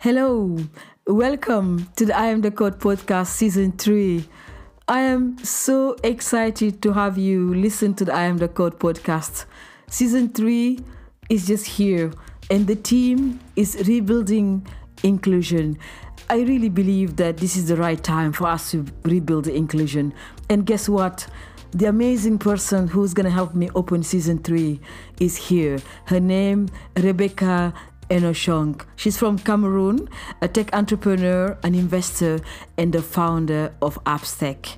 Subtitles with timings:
[0.00, 0.58] Hello,
[1.06, 4.28] welcome to the I Am the Code podcast season three.
[4.86, 9.46] I am so excited to have you listen to the I Am the Code podcast.
[9.88, 10.80] Season three
[11.30, 12.12] is just here,
[12.50, 14.66] and the team is rebuilding
[15.02, 15.78] inclusion.
[16.28, 20.12] I really believe that this is the right time for us to rebuild inclusion.
[20.50, 21.26] And guess what?
[21.72, 24.78] The amazing person who's going to help me open season three
[25.20, 25.78] is here.
[26.04, 27.72] Her name, Rebecca
[28.10, 28.80] Enonchong.
[28.96, 30.08] She's from Cameroon,
[30.40, 32.40] a tech entrepreneur, an investor,
[32.78, 34.76] and the founder of Appstech.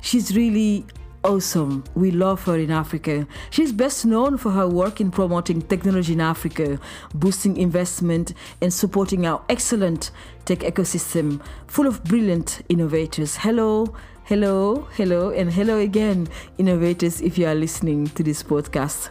[0.00, 0.84] She's really
[1.24, 1.82] awesome.
[1.94, 3.26] We love her in Africa.
[3.50, 6.78] She's best known for her work in promoting technology in Africa,
[7.14, 10.10] boosting investment, and supporting our excellent
[10.44, 13.36] tech ecosystem full of brilliant innovators.
[13.36, 19.10] Hello, hello, hello, and hello again, innovators, if you are listening to this podcast.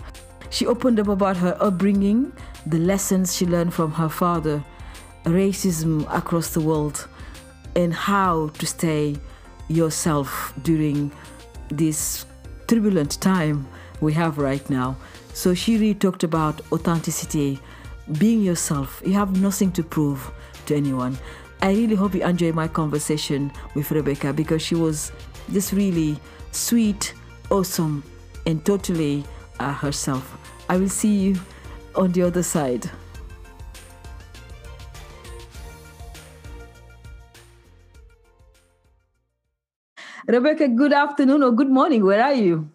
[0.52, 2.32] She opened up about her upbringing,
[2.66, 4.64] the lessons she learned from her father,
[5.26, 7.08] racism across the world,
[7.76, 9.16] and how to stay
[9.68, 11.12] yourself during
[11.70, 12.26] this
[12.68, 13.68] turbulent time
[14.02, 14.96] we have right now.
[15.34, 17.60] So she really talked about authenticity,
[18.18, 19.02] being yourself.
[19.06, 20.32] You have nothing to prove
[20.68, 21.18] to anyone.
[21.62, 25.12] I really hope you enjoy my conversation with Rebecca because she was
[25.52, 26.18] just really
[26.52, 27.14] sweet,
[27.50, 28.04] awesome,
[28.46, 29.24] and totally
[29.60, 30.38] uh, herself.
[30.70, 31.36] I will see you
[31.96, 32.90] on the other side.
[40.28, 42.06] Rebecca, good afternoon or good morning.
[42.06, 42.70] Where are you?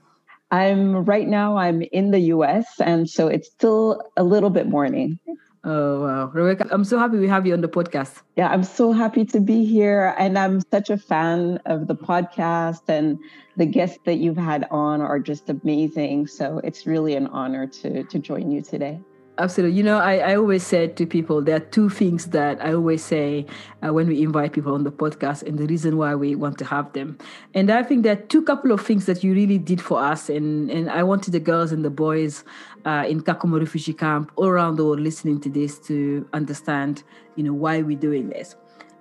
[0.51, 5.19] I'm right now, I'm in the US, and so it's still a little bit morning.
[5.65, 6.31] Oh, wow.
[6.33, 8.23] Rebecca, I'm so happy we have you on the podcast.
[8.37, 10.15] Yeah, I'm so happy to be here.
[10.19, 13.19] And I'm such a fan of the podcast, and
[13.57, 16.29] the guests that you've had on are just amazing.
[16.29, 19.01] So it's really an honor to, to join you today.
[19.41, 19.77] Absolutely.
[19.77, 23.05] You know, I, I always said to people, there are two things that I always
[23.05, 23.47] say
[23.87, 26.65] uh, when we invite people on the podcast and the reason why we want to
[26.65, 27.17] have them.
[27.55, 30.29] And I think there are two couple of things that you really did for us.
[30.29, 32.43] And, and I wanted the girls and the boys
[32.85, 37.05] uh, in Kakuma refugee camp all around the world listening to this to understand,
[37.37, 38.57] you know, why we're doing this.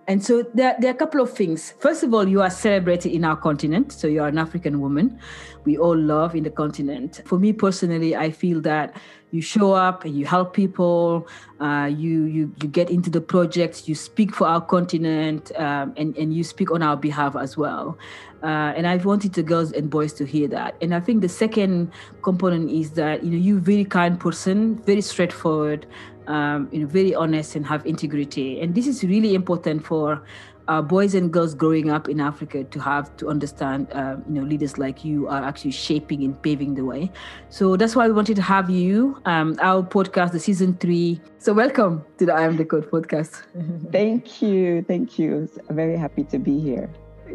[0.08, 1.74] And so there, there are a couple of things.
[1.80, 3.92] First of all, you are celebrated in our continent.
[3.92, 5.20] So you are an African woman.
[5.66, 7.22] We all love in the continent.
[7.26, 8.96] For me personally, I feel that
[9.32, 11.28] you show up and you help people.
[11.60, 13.90] Uh, you you you get into the projects.
[13.90, 17.98] You speak for our continent, um, and and you speak on our behalf as well.
[18.42, 20.76] Uh, and I've wanted the girls and boys to hear that.
[20.82, 21.92] And I think the second
[22.22, 25.86] component is that you know you very kind person, very straightforward
[26.28, 28.62] um, you know, very honest and have integrity.
[28.62, 30.22] And this is really important for
[30.68, 34.44] uh, boys and girls growing up in Africa to have to understand, uh, you know,
[34.44, 37.12] leaders like you are actually shaping and paving the way.
[37.50, 41.22] So that's why we wanted to have you, um, our podcast, the season three.
[41.38, 43.44] So welcome to the I Am the Code podcast.
[43.92, 45.50] thank you, thank you.
[45.70, 46.90] I'm very happy to be here.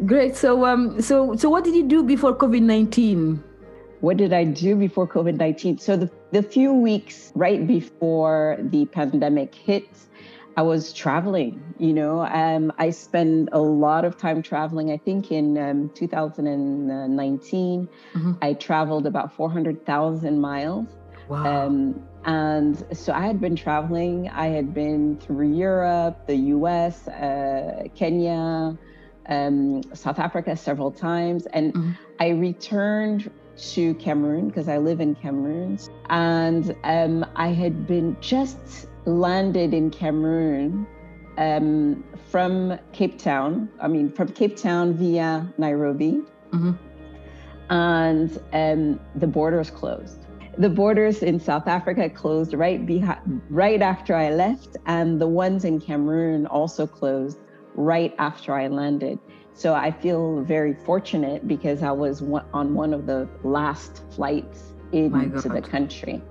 [0.05, 0.35] Great.
[0.35, 3.43] So, um, so, so what did you do before COVID nineteen?
[4.03, 5.77] What did I do before COVID 19?
[5.77, 9.87] So, the, the few weeks right before the pandemic hit,
[10.57, 11.63] I was traveling.
[11.79, 14.91] You know, um, I spent a lot of time traveling.
[14.91, 18.31] I think in um, 2019, mm-hmm.
[18.41, 20.85] I traveled about 400,000 miles.
[21.29, 21.67] Wow.
[21.67, 24.27] Um, and so I had been traveling.
[24.27, 28.77] I had been through Europe, the US, uh, Kenya,
[29.29, 31.45] um, South Africa several times.
[31.45, 31.91] And mm-hmm.
[32.19, 35.79] I returned to Cameroon because I live in Cameroon.
[36.09, 40.87] And um, I had been just landed in Cameroon
[41.37, 43.69] um, from Cape Town.
[43.79, 46.21] I mean, from Cape Town via Nairobi.
[46.51, 46.71] Mm-hmm.
[47.69, 50.19] And um, the borders closed.
[50.57, 55.65] The borders in South Africa closed right behind, right after I left, and the ones
[55.65, 57.39] in Cameroon also closed
[57.75, 59.17] right after I landed.
[59.55, 62.21] So I feel very fortunate because I was
[62.53, 66.21] on one of the last flights into the country.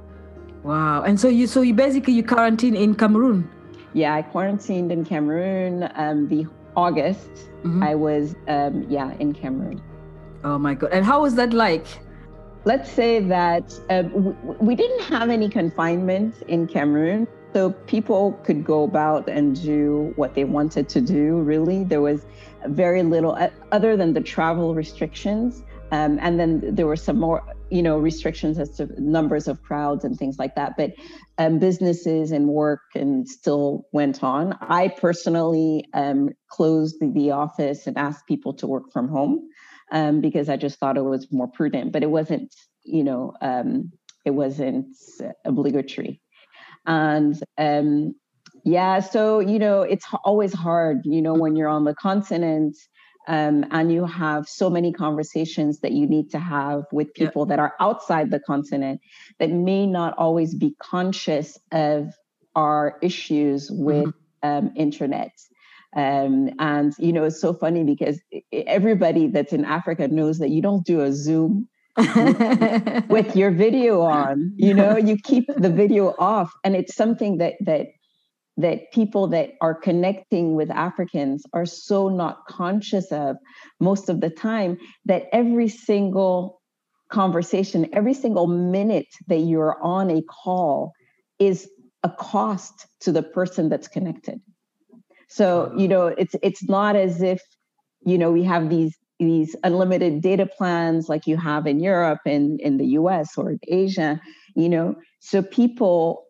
[0.62, 1.02] Wow!
[1.02, 3.49] And so you, so you basically you quarantined in Cameroon.
[3.94, 5.91] Yeah, I quarantined in Cameroon.
[5.94, 7.31] Um, the August,
[7.62, 7.82] mm-hmm.
[7.82, 9.82] I was um, yeah in Cameroon.
[10.44, 10.91] Oh my god!
[10.93, 11.87] And how was that like?
[12.64, 17.26] Let's say that uh, w- we didn't have any confinement in Cameroon.
[17.52, 21.85] So people could go about and do what they wanted to do, really.
[21.85, 22.25] There was
[22.69, 23.37] very little,
[23.70, 25.62] other than the travel restrictions.
[25.93, 30.05] Um, and then there were some more, you know, restrictions as to numbers of crowds
[30.05, 30.75] and things like that.
[30.76, 30.93] But
[31.37, 34.56] um, businesses and work and still went on.
[34.62, 39.49] I personally um, closed the, the, office and asked people to work from home
[39.91, 41.93] um, because I just thought it was more prudent.
[41.93, 42.55] But it wasn't,
[42.85, 43.93] you know, um,
[44.25, 44.97] it wasn't
[45.44, 46.23] obligatory.
[46.87, 48.14] And um,
[48.64, 52.76] Yeah, so you know, it's always hard, you know, when you're on the continent
[53.29, 57.50] um, and you have so many conversations that you need to have with people yeah.
[57.50, 59.00] that are outside the continent
[59.38, 62.12] that may not always be conscious of
[62.56, 64.49] our issues with mm-hmm.
[64.49, 65.32] um, internet.
[65.94, 68.20] Um, and you know, it's so funny because
[68.53, 74.00] everybody that's in Africa knows that you don't do a Zoom with, with your video
[74.00, 74.53] on.
[74.56, 77.88] You know, you keep the video off, and it's something that that
[78.56, 83.37] that people that are connecting with Africans are so not conscious of
[83.81, 84.76] most of the time
[85.06, 86.60] that every single
[87.08, 90.93] conversation, every single minute that you're on a call
[91.38, 91.69] is
[92.02, 94.40] a cost to the person that's connected.
[95.28, 95.78] So, mm-hmm.
[95.78, 97.40] you know, it's it's not as if,
[98.04, 102.60] you know, we have these these unlimited data plans like you have in Europe and
[102.60, 104.20] in the US or in Asia,
[104.56, 104.96] you know.
[105.20, 106.25] So people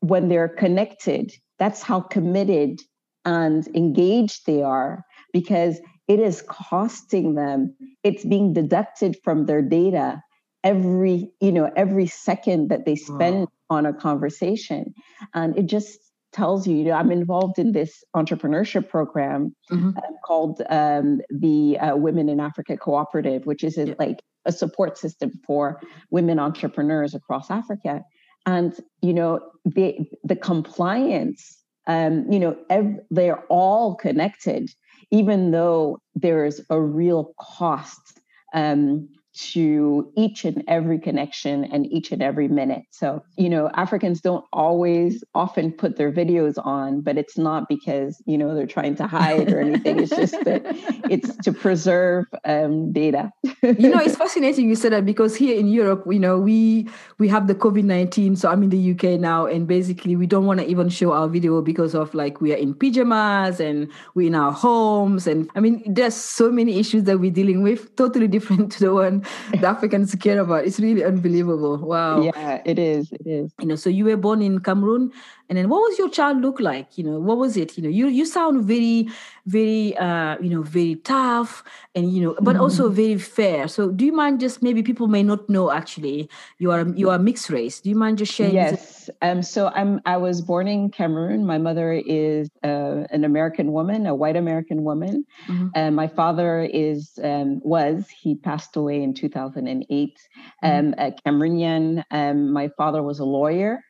[0.00, 2.80] when they're connected that's how committed
[3.24, 10.22] and engaged they are because it is costing them it's being deducted from their data
[10.62, 13.46] every you know every second that they spend wow.
[13.70, 14.92] on a conversation
[15.34, 15.98] and it just
[16.32, 19.90] tells you you know i'm involved in this entrepreneurship program mm-hmm.
[19.96, 23.94] uh, called um, the uh, women in africa cooperative which is a, yeah.
[23.98, 25.80] like a support system for
[26.10, 28.02] women entrepreneurs across africa
[28.46, 34.70] and you know the the compliance um, you know ev- they're all connected
[35.10, 38.20] even though there's a real cost
[38.54, 42.84] um, to each and every connection and each and every minute.
[42.90, 48.22] So, you know, Africans don't always often put their videos on, but it's not because,
[48.26, 49.98] you know, they're trying to hide or anything.
[49.98, 50.62] it's just that
[51.10, 53.32] it's to preserve um, data.
[53.62, 56.88] you know, it's fascinating you said that because here in Europe, you know, we
[57.18, 58.38] we have the COVID-19.
[58.38, 61.28] So I'm in the UK now, and basically we don't want to even show our
[61.28, 65.26] video because of like we are in pajamas and we're in our homes.
[65.26, 68.94] And I mean, there's so many issues that we're dealing with, totally different to the
[68.94, 69.23] one
[69.60, 70.66] the Africans care about.
[70.66, 71.78] It's really unbelievable.
[71.78, 72.22] Wow.
[72.22, 73.12] Yeah, it is.
[73.12, 73.52] It is.
[73.60, 75.12] You know, so you were born in Cameroon,
[75.48, 76.96] and then what was your child look like?
[76.96, 77.76] You know, what was it?
[77.76, 79.08] You know, you you sound very,
[79.46, 81.62] very, uh, you know, very tough,
[81.94, 82.62] and you know, but mm-hmm.
[82.62, 83.68] also very fair.
[83.68, 87.18] So, do you mind just maybe people may not know actually you are you are
[87.18, 87.80] mixed race?
[87.80, 88.54] Do you mind just sharing?
[88.54, 89.10] Yes.
[89.20, 89.42] Um.
[89.42, 91.44] So I'm I was born in Cameroon.
[91.44, 95.68] My mother is uh, an American woman, a white American woman, mm-hmm.
[95.74, 100.18] and my father is um, was he passed away in 2008.
[100.64, 100.66] Mm-hmm.
[100.66, 102.02] Um, a Cameroonian.
[102.10, 103.82] Um, my father was a lawyer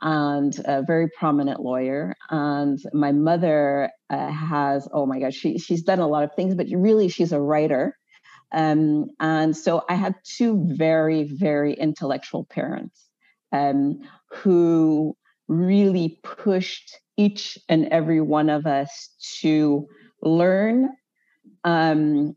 [0.00, 2.14] and a very prominent lawyer.
[2.30, 6.54] And my mother uh, has, oh my gosh, she, she's done a lot of things,
[6.54, 7.96] but really she's a writer.
[8.52, 13.06] Um, and so I had two very, very intellectual parents
[13.52, 14.00] um,
[14.30, 15.16] who
[15.48, 19.10] really pushed each and every one of us
[19.40, 19.86] to
[20.22, 20.88] learn
[21.64, 22.36] um,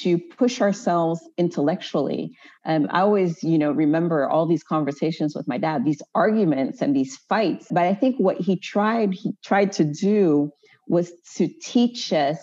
[0.00, 2.36] to push ourselves intellectually.
[2.64, 6.94] Um, I always, you know, remember all these conversations with my dad, these arguments and
[6.94, 7.66] these fights.
[7.70, 10.52] But I think what he tried, he tried to do
[10.86, 12.38] was to teach us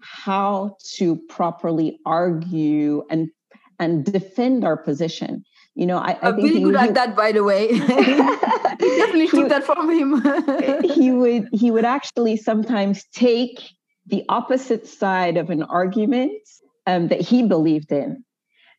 [0.00, 3.30] how to properly argue and
[3.78, 5.44] and defend our position.
[5.74, 7.68] You know, I, I am really good he, at that, by the way.
[8.78, 10.82] definitely took that from him.
[10.94, 13.60] he would he would actually sometimes take
[14.06, 16.32] the opposite side of an argument
[16.86, 18.24] um, that he believed in,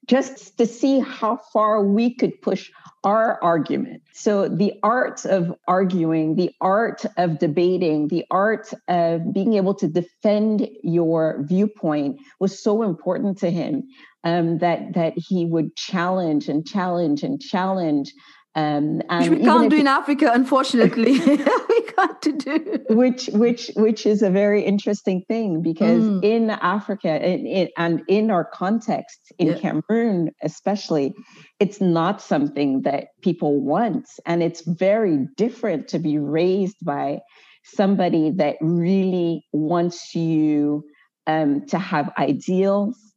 [0.07, 2.69] just to see how far we could push
[3.03, 4.01] our argument.
[4.13, 9.87] So, the art of arguing, the art of debating, the art of being able to
[9.87, 13.83] defend your viewpoint was so important to him
[14.23, 18.13] um, that that he would challenge and challenge and challenge
[18.55, 21.19] um, which we can't do in Africa, unfortunately.
[21.19, 22.79] we can't do.
[22.89, 26.23] Which, which, which is a very interesting thing because mm.
[26.23, 29.59] in Africa and in, and in our context in yeah.
[29.59, 31.13] Cameroon, especially,
[31.59, 37.19] it's not something that people want, and it's very different to be raised by
[37.63, 40.83] somebody that really wants you
[41.27, 43.12] um, to have ideals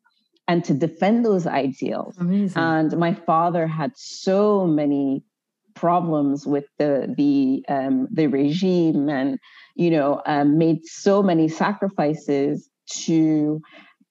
[0.49, 2.17] and to defend those ideals.
[2.19, 2.63] Amazing.
[2.63, 5.25] And my father had so many
[5.75, 9.39] problems with the the um, the regime, and
[9.75, 12.69] you know, um, made so many sacrifices
[13.05, 13.61] to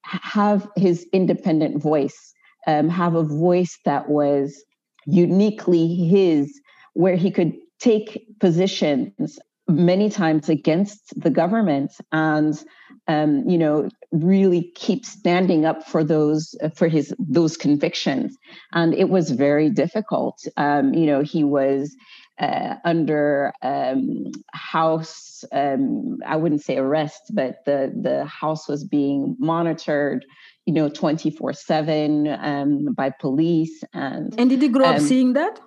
[0.04, 2.34] have his independent voice,
[2.68, 4.64] um, have a voice that was
[5.06, 6.62] uniquely his,
[6.94, 12.64] where he could take positions many times against the government and
[13.08, 18.38] um, you know really keep standing up for those for his those convictions.
[18.74, 20.46] And it was very difficult.
[20.58, 21.96] Um, you know he was
[22.40, 29.36] uh, under um, house um, i wouldn't say arrest but the the house was being
[29.40, 30.26] monitored
[30.66, 35.34] you know 24 7 um, by police and and did he grow up um, seeing
[35.34, 35.60] that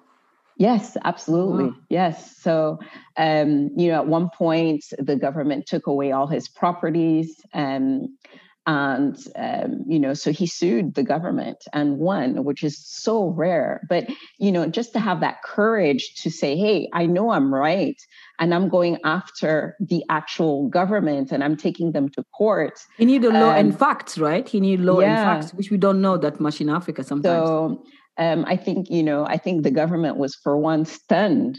[0.59, 1.67] Yes, absolutely.
[1.67, 1.77] Wow.
[1.89, 2.37] Yes.
[2.39, 2.81] So,
[3.17, 7.41] um, you know, at one point, the government took away all his properties.
[7.55, 8.19] Um,
[8.67, 13.81] and, um, you know, so he sued the government and won, which is so rare.
[13.89, 17.97] But, you know, just to have that courage to say, hey, I know I'm right.
[18.39, 22.79] And I'm going after the actual government and I'm taking them to court.
[22.99, 24.47] He need a law and um, facts, right?
[24.47, 25.07] He need law yeah.
[25.07, 27.49] and facts, which we don't know that much in Africa sometimes.
[27.49, 27.85] So,
[28.19, 31.59] um, I think, you know, I think the government was for one stunned.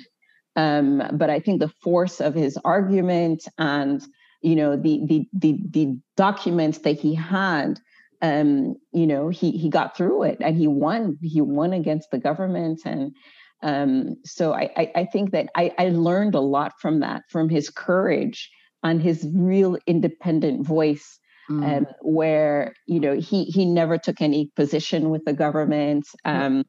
[0.55, 4.05] Um, but I think the force of his argument and,
[4.41, 7.79] you know, the the the, the documents that he had,
[8.21, 11.17] um, you know, he he got through it and he won.
[11.21, 12.81] He won against the government.
[12.83, 13.15] And
[13.61, 17.47] um, so I, I, I think that I, I learned a lot from that, from
[17.47, 18.49] his courage
[18.83, 21.19] and his real independent voice
[21.49, 21.77] mm.
[21.77, 26.63] um, where you know he he never took any position with the government um,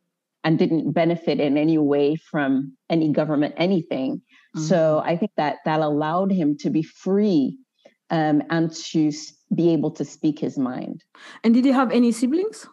[0.45, 4.23] and didn't benefit in any way from any government anything.
[4.57, 4.61] Mm.
[4.61, 7.59] So I think that that allowed him to be free
[8.11, 9.13] um, and to
[9.55, 11.05] be able to speak his mind.
[11.45, 12.67] And did he have any siblings?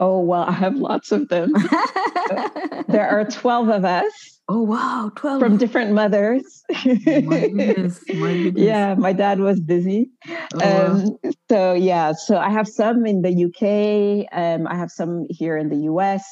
[0.00, 1.52] Oh well, I have lots of them.
[2.88, 4.34] there are twelve of us.
[4.46, 6.62] Oh wow, 12 from different mothers.
[6.84, 8.62] my goodness, my goodness.
[8.62, 10.10] Yeah, my dad was busy.
[10.54, 11.30] Oh, um, wow.
[11.50, 14.26] So yeah, so I have some in the UK.
[14.32, 16.24] Um, I have some here in the US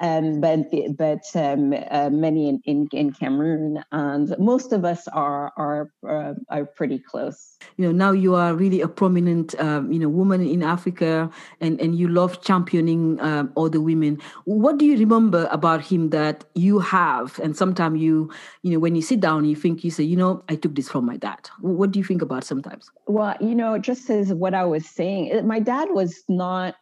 [0.00, 0.60] um, but
[0.96, 6.34] but um, uh, many in, in, in Cameroon, and most of us are are uh,
[6.50, 7.56] are pretty close.
[7.76, 11.30] You know, now you are really a prominent um, you know woman in Africa,
[11.60, 14.20] and and you love championing um, other women.
[14.44, 17.38] What do you remember about him that you have?
[17.42, 18.30] And sometimes you
[18.62, 20.90] you know when you sit down, you think you say, you know, I took this
[20.90, 21.48] from my dad.
[21.60, 22.90] What do you think about sometimes?
[23.06, 26.74] Well, you know, just as what I was saying, my dad was not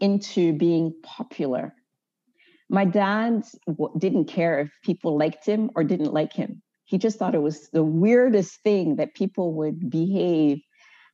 [0.00, 1.74] into being popular
[2.72, 3.44] my dad
[3.98, 6.62] didn't care if people liked him or didn't like him.
[6.84, 10.62] He just thought it was the weirdest thing that people would behave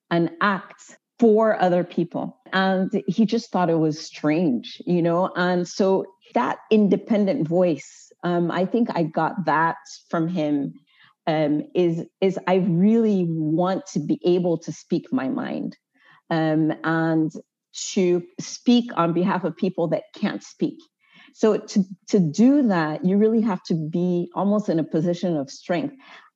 [0.08, 2.40] and act for other people.
[2.52, 5.32] And he just thought it was strange, you know?
[5.34, 9.76] And so that independent voice, um, I think I got that
[10.08, 10.74] from him.
[11.26, 15.76] Um, is is I really want to be able to speak my mind
[16.30, 17.32] um, and
[17.92, 20.78] to speak on behalf of people that can't speak
[21.38, 25.48] so to, to do that, you really have to be almost in a position of
[25.48, 25.94] strength.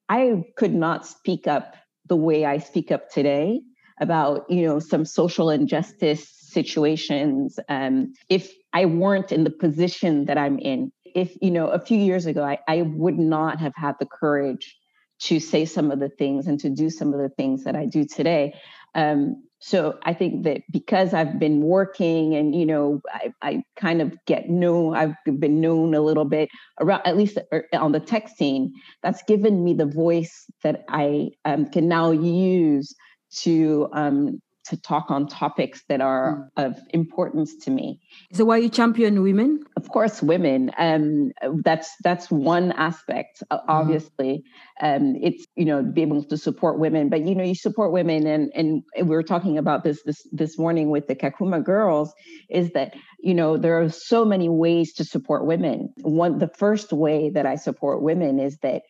[0.09, 1.75] I could not speak up
[2.07, 3.63] the way I speak up today
[4.01, 10.39] about, you know, some social injustice situations um, if I weren't in the position that
[10.39, 10.93] I'm in.
[11.05, 14.77] If, you know, a few years ago, I, I would not have had the courage
[15.23, 17.87] to say some of the things and to do some of the things that I
[17.87, 18.55] do today.
[18.95, 24.03] Um, so I think that because I've been working and you know I, I kind
[24.03, 26.49] of get known, I've been known a little bit
[26.81, 28.73] around at least er, on the tech scene.
[29.05, 32.93] That's given me the voice that I um, can now use
[33.43, 36.65] to um, to talk on topics that are mm.
[36.65, 38.01] of importance to me.
[38.33, 39.65] So why you champion women?
[39.77, 40.71] Of course, women.
[40.79, 41.33] Um,
[41.65, 43.43] that's that's one aspect.
[43.51, 43.61] Mm.
[43.69, 44.45] Obviously,
[44.81, 48.27] um, it's you know be able to support women, but you know you support women,
[48.27, 52.13] and and we were talking about this this this morning with the Kakuma girls.
[52.49, 55.93] Is that you know there are so many ways to support women.
[56.03, 58.83] One the first way that I support women is that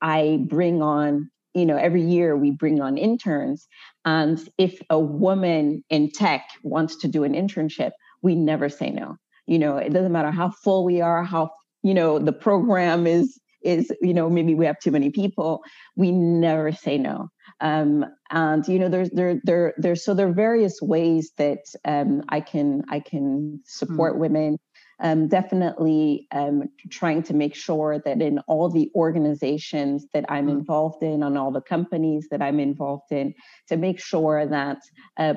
[0.00, 3.66] I bring on you know every year we bring on interns
[4.04, 9.16] and if a woman in tech wants to do an internship we never say no.
[9.46, 11.50] You know it doesn't matter how full we are how
[11.82, 15.62] you know the program is is you know maybe we have too many people
[15.96, 17.28] we never say no.
[17.60, 22.22] Um, and you know there's there there there's so there are various ways that um,
[22.28, 24.18] i can i can support mm.
[24.18, 24.58] women
[25.00, 30.58] um, definitely um, trying to make sure that in all the organizations that I'm mm-hmm.
[30.58, 33.34] involved in, on all the companies that I'm involved in,
[33.68, 34.78] to make sure that
[35.18, 35.34] uh,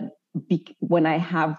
[0.48, 1.58] be- when I have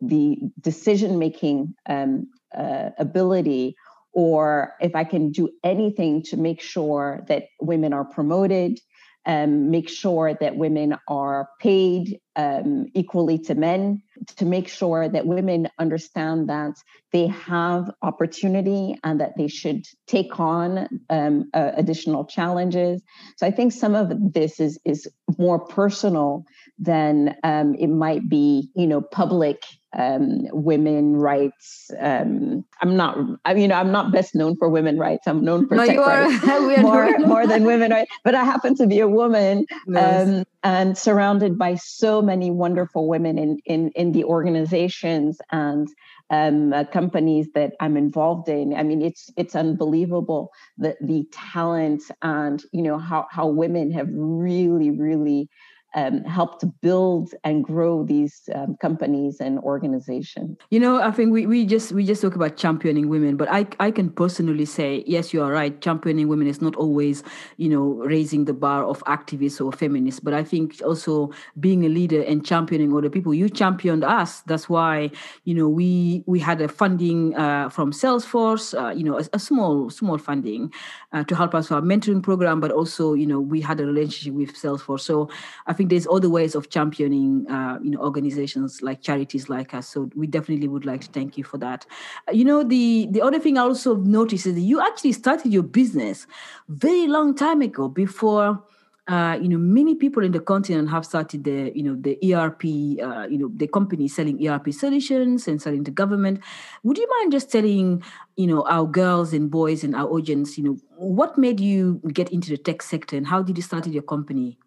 [0.00, 3.76] the decision making um, uh, ability,
[4.12, 8.78] or if I can do anything to make sure that women are promoted,
[9.26, 14.00] um, make sure that women are paid um, equally to men,
[14.36, 16.74] to make sure that women understand that
[17.12, 23.02] they have opportunity and that they should take on um, uh, additional challenges.
[23.36, 26.44] So I think some of this is is more personal
[26.78, 29.64] than um, it might be, you know, public
[29.96, 31.90] um, women rights.
[31.98, 35.26] Um, I'm not, I mean, I'm not best known for women rights.
[35.26, 38.10] I'm known for no, tech rights more, more than women rights.
[38.22, 40.28] But I happen to be a woman nice.
[40.28, 45.88] um, and surrounded by so many wonderful women in in in the organizations and
[46.30, 48.74] um, uh, companies that I'm involved in.
[48.74, 54.08] I mean, it's it's unbelievable the the talent and you know how how women have
[54.10, 55.48] really really
[55.94, 60.58] um, help to build and grow these um, companies and organizations.
[60.70, 63.66] You know, I think we, we just we just talk about championing women, but I
[63.80, 65.80] I can personally say yes, you are right.
[65.80, 67.22] Championing women is not always
[67.56, 71.88] you know raising the bar of activists or feminists, but I think also being a
[71.88, 73.32] leader and championing other people.
[73.32, 74.42] You championed us.
[74.42, 75.10] That's why
[75.44, 79.38] you know we we had a funding uh, from Salesforce, uh, you know, a, a,
[79.38, 80.72] small small funding
[81.12, 83.86] uh, to help us for our mentoring program, but also you know we had a
[83.86, 85.00] relationship with Salesforce.
[85.00, 85.30] So
[85.66, 89.88] I think there's other ways of championing, uh, you know, organizations like charities like us.
[89.88, 91.86] So we definitely would like to thank you for that.
[92.28, 95.52] Uh, you know, the the other thing I also noticed is that you actually started
[95.52, 96.26] your business
[96.68, 98.62] very long time ago before.
[99.06, 102.62] Uh, you know, many people in the continent have started the, you know, the ERP,
[103.02, 106.40] uh, you know, the company selling ERP solutions and selling to government.
[106.82, 108.02] Would you mind just telling,
[108.36, 112.28] you know, our girls and boys and our audience, you know, what made you get
[112.28, 114.58] into the tech sector and how did you start your company?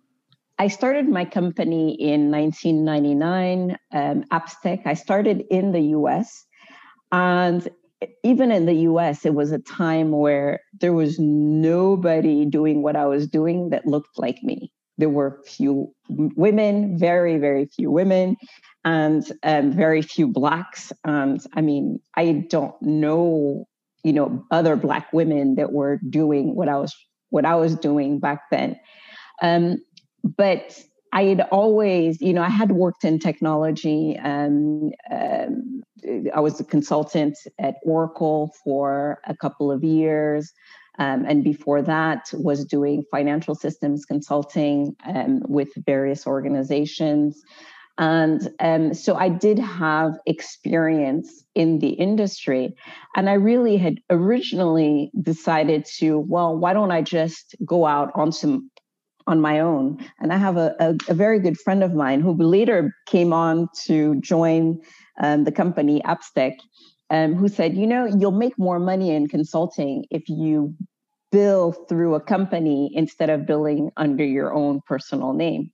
[0.62, 4.86] I started my company in 1999, um, Appstech.
[4.86, 6.46] I started in the US.
[7.12, 7.68] And
[8.24, 13.08] even in the US, it was a time where there was nobody doing what I
[13.08, 14.72] was doing that looked like me.
[15.00, 18.38] There were few women, very, very few women,
[18.86, 20.94] and um, very few blacks.
[21.03, 23.65] And I mean, I don't know,
[24.03, 26.96] you know, other black women that were doing what I was
[27.32, 28.80] what I was doing back then.
[29.41, 29.77] Um,
[30.24, 30.82] but
[31.13, 34.18] I had always, you know, I had worked in technology.
[34.24, 35.84] Um, um,
[36.34, 40.54] I was a consultant at Oracle for a couple of years.
[41.00, 47.42] Um, and before that was doing financial systems consulting um, with various organizations.
[47.98, 52.75] And um, so I did have experience in the industry.
[53.16, 58.31] And I really had originally decided to, well, why don't I just go out on
[58.31, 58.71] some
[59.27, 59.98] on my own.
[60.20, 63.68] And I have a, a, a, very good friend of mine who later came on
[63.86, 64.79] to join
[65.22, 66.55] um, the company Appstech,
[67.10, 70.75] um, who said, you know, you'll make more money in consulting if you
[71.31, 75.72] bill through a company instead of billing under your own personal name.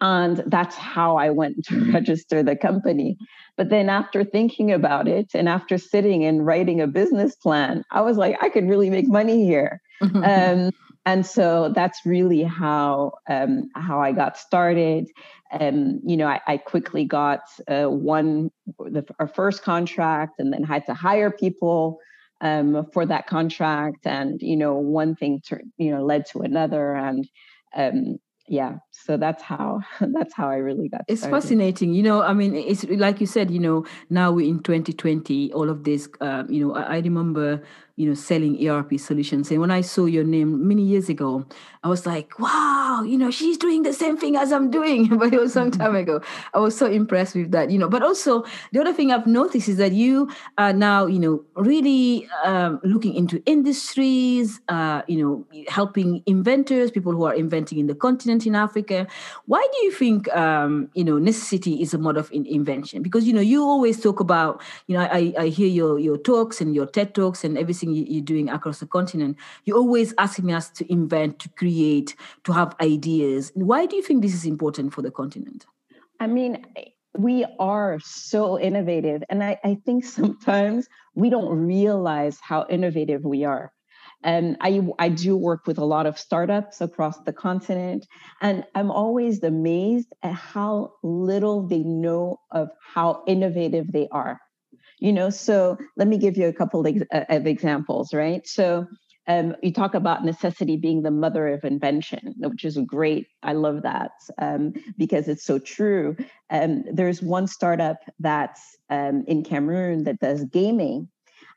[0.00, 3.16] And that's how I went to register the company.
[3.56, 8.02] But then after thinking about it and after sitting and writing a business plan, I
[8.02, 9.80] was like, I could really make money here.
[10.02, 10.70] um,
[11.06, 15.08] and so that's really how um, how I got started.
[15.52, 20.64] And you know, I, I quickly got uh, one the, our first contract, and then
[20.64, 22.00] had to hire people
[22.40, 24.04] um, for that contract.
[24.04, 27.26] And you know, one thing to, you know led to another, and
[27.76, 31.42] um, yeah so that's how that's how i really got it's started.
[31.42, 35.52] fascinating you know i mean it's like you said you know now we're in 2020
[35.52, 37.62] all of this um, you know I, I remember
[37.96, 39.50] you know, selling ERP solutions.
[39.50, 41.46] And when I saw your name many years ago,
[41.82, 45.06] I was like, wow, you know, she's doing the same thing as I'm doing.
[45.18, 46.20] but it was some time ago.
[46.54, 47.88] I was so impressed with that, you know.
[47.88, 52.28] But also, the other thing I've noticed is that you are now, you know, really
[52.44, 57.94] um, looking into industries, uh, you know, helping inventors, people who are inventing in the
[57.94, 59.06] continent in Africa.
[59.46, 63.02] Why do you think, um, you know, necessity is a mode of in- invention?
[63.02, 66.60] Because, you know, you always talk about, you know, I, I hear your, your talks
[66.60, 70.52] and your TED talks and everything everything you're doing across the continent, you're always asking
[70.52, 72.85] us to invent, to create, to have ideas.
[73.54, 75.66] Why do you think this is important for the continent?
[76.20, 76.64] I mean,
[77.18, 79.22] we are so innovative.
[79.28, 83.72] And I, I think sometimes we don't realize how innovative we are.
[84.22, 88.06] And I, I do work with a lot of startups across the continent,
[88.40, 94.40] and I'm always amazed at how little they know of how innovative they are
[94.98, 98.86] you know so let me give you a couple of, of examples right so
[99.28, 103.26] um, you talk about necessity being the mother of invention, which is great.
[103.42, 106.16] I love that um, because it's so true.
[106.50, 111.08] Um, there's one startup that's um, in Cameroon that does gaming,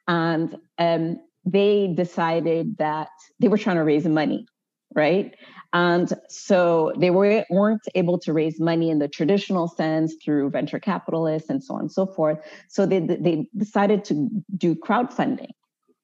[0.07, 4.47] and um, they decided that they were trying to raise money,
[4.95, 5.35] right?
[5.71, 10.79] And so they were, weren't able to raise money in the traditional sense through venture
[10.79, 12.39] capitalists and so on and so forth.
[12.69, 15.51] So they, they decided to do crowdfunding.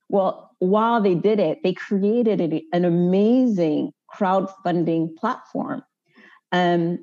[0.10, 5.84] Well, while they did it, they created an amazing crowdfunding platform.
[6.52, 7.00] Um,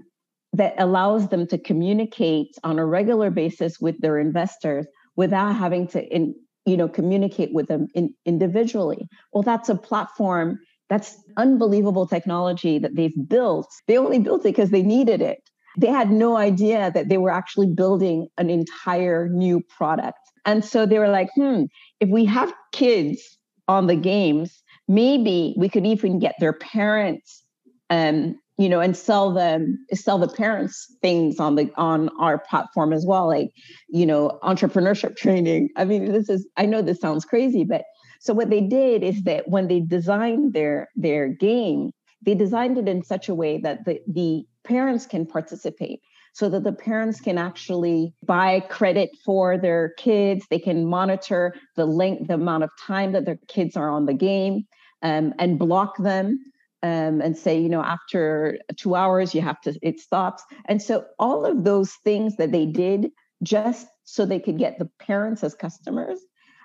[0.52, 4.86] that allows them to communicate on a regular basis with their investors
[5.16, 6.34] without having to in,
[6.66, 9.08] you know communicate with them in, individually.
[9.32, 13.68] Well that's a platform that's unbelievable technology that they've built.
[13.88, 15.38] They only built it because they needed it.
[15.78, 20.86] They had no idea that they were actually building an entire new product and so
[20.86, 21.64] they were like hmm
[22.00, 27.44] if we have kids on the games maybe we could even get their parents
[27.90, 32.92] um, you know and sell them sell the parents things on the on our platform
[32.92, 33.50] as well like
[33.88, 35.68] you know entrepreneurship training.
[35.76, 37.84] I mean this is i know this sounds crazy but
[38.20, 41.92] so what they did is that when they designed their their game
[42.24, 46.00] they designed it in such a way that the, the parents can participate
[46.32, 51.86] so that the parents can actually buy credit for their kids they can monitor the
[51.86, 54.66] length the amount of time that their kids are on the game
[55.02, 56.38] um, and block them
[56.82, 60.42] um, and say, you know, after two hours, you have to, it stops.
[60.66, 63.10] And so all of those things that they did
[63.42, 66.18] just so they could get the parents as customers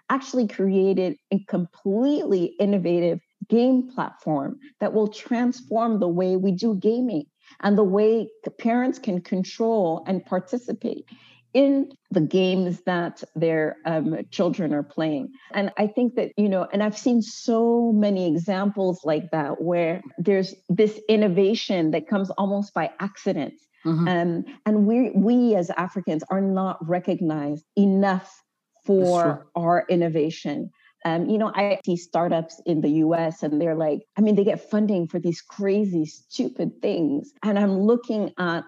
[0.09, 7.25] actually created a completely innovative game platform that will transform the way we do gaming
[7.61, 8.29] and the way
[8.59, 11.05] parents can control and participate
[11.53, 15.29] in the games that their um, children are playing.
[15.53, 20.01] And I think that, you know, and I've seen so many examples like that where
[20.17, 23.55] there's this innovation that comes almost by accident.
[23.85, 24.07] Mm-hmm.
[24.07, 28.43] Um, and we, we as Africans are not recognized enough
[28.85, 30.71] for our innovation.
[31.07, 34.43] Um, you know, I see startups in the US and they're like, I mean, they
[34.43, 37.31] get funding for these crazy, stupid things.
[37.43, 38.65] And I'm looking at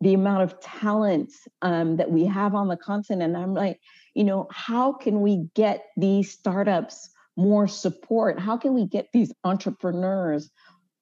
[0.00, 3.34] the amount of talent um, that we have on the continent.
[3.34, 3.80] And I'm like,
[4.14, 8.38] you know, how can we get these startups more support?
[8.38, 10.48] How can we get these entrepreneurs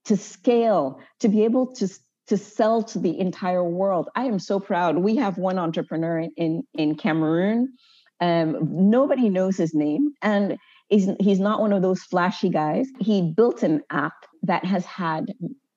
[0.06, 1.88] to scale, to be able to,
[2.28, 4.08] to sell to the entire world?
[4.16, 4.96] I am so proud.
[4.96, 7.74] We have one entrepreneur in, in Cameroon.
[8.20, 8.56] Um,
[8.90, 10.14] nobody knows his name.
[10.22, 12.86] And he's, he's not one of those flashy guys.
[12.98, 15.26] He built an app that has had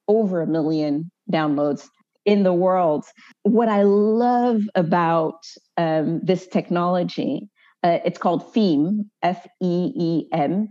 [0.07, 1.87] over a million downloads
[2.25, 3.05] in the world.
[3.43, 5.43] What I love about
[5.77, 7.49] um, this technology,
[7.83, 10.69] uh, it's called FEEM, F E E M,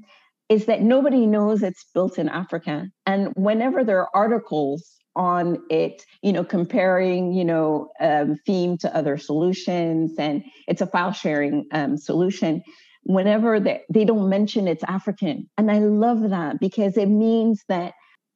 [0.49, 2.87] is that nobody knows it's built in Africa.
[3.07, 8.97] And whenever there are articles on it, you know, comparing, you know, um, FEEM to
[8.97, 12.63] other solutions, and it's a file sharing um, solution.
[13.05, 15.49] Whenever they, they don't mention it's African.
[15.57, 17.95] And I love that because it means that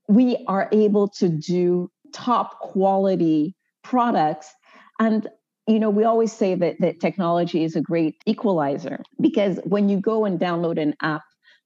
[0.09, 4.53] we are able to do top quality products.
[4.99, 5.29] And
[5.67, 9.99] you know, we always say that that technology is a great equalizer because when you
[9.99, 11.23] go and download an app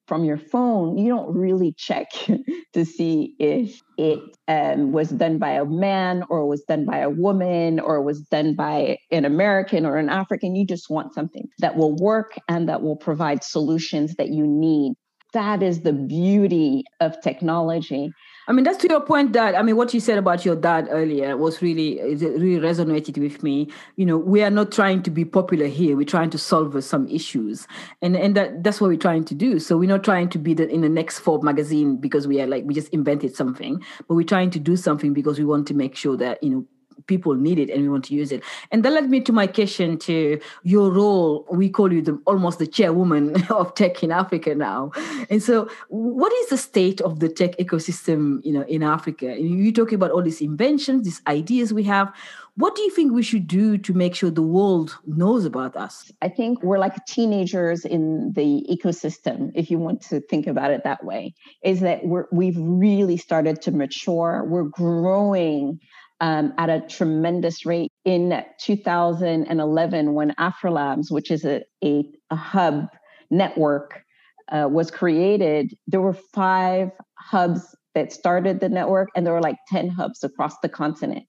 [0.09, 2.09] from your phone, you don't really check
[2.73, 4.19] to see if it
[4.49, 8.55] um, was done by a man or was done by a woman or was done
[8.55, 10.57] by an American or an African.
[10.57, 14.95] You just want something that will work and that will provide solutions that you need.
[15.35, 18.11] That is the beauty of technology.
[18.49, 20.89] I mean, that's to your point, that, I mean, what you said about your dad
[20.91, 23.71] earlier was really, it really resonated with me.
[23.97, 25.99] You know, we are not trying to be popular here.
[25.99, 27.67] We're trying to solve some issues,
[28.01, 29.59] and and that that's what we're trying to do.
[29.59, 32.47] So we're not trying to be the, in the next Forbes magazine because we are
[32.47, 35.75] like we just invented something, but we're trying to do something because we want to
[35.75, 36.67] make sure that you know
[37.09, 38.45] people need it and we want to use it.
[38.71, 41.47] And that led me to my question to your role.
[41.51, 44.93] We call you the almost the chairwoman of tech in Africa now.
[45.29, 49.37] And so what is the state of the tech ecosystem, you know, in Africa?
[49.41, 52.13] You talk about all these inventions, these ideas we have.
[52.59, 56.11] What do you think we should do to make sure the world knows about us?
[56.21, 60.83] I think we're like teenagers in the ecosystem, if you want to think about it
[60.83, 64.45] that way, is that we're, we've really started to mature.
[64.45, 65.79] We're growing
[66.21, 67.93] um, at a tremendous rate.
[68.05, 72.89] In 2011, when AfriLabs, which is a, a, a hub
[73.31, 74.03] network,
[74.51, 79.59] uh, was created, there were five hubs that started the network, and there were like
[79.69, 81.25] 10 hubs across the continent.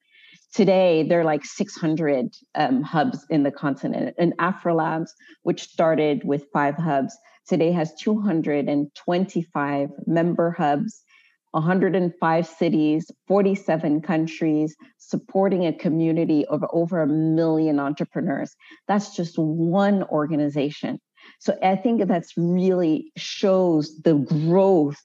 [0.54, 4.15] Today, there are like 600 um, hubs in the continent.
[4.17, 5.10] And AfriLabs,
[5.43, 7.15] which started with five hubs,
[7.47, 11.04] today has 225 member hubs
[11.51, 18.55] 105 cities, 47 countries, supporting a community of over a million entrepreneurs.
[18.88, 20.99] That's just one organization.
[21.39, 24.97] So I think that's really shows the growth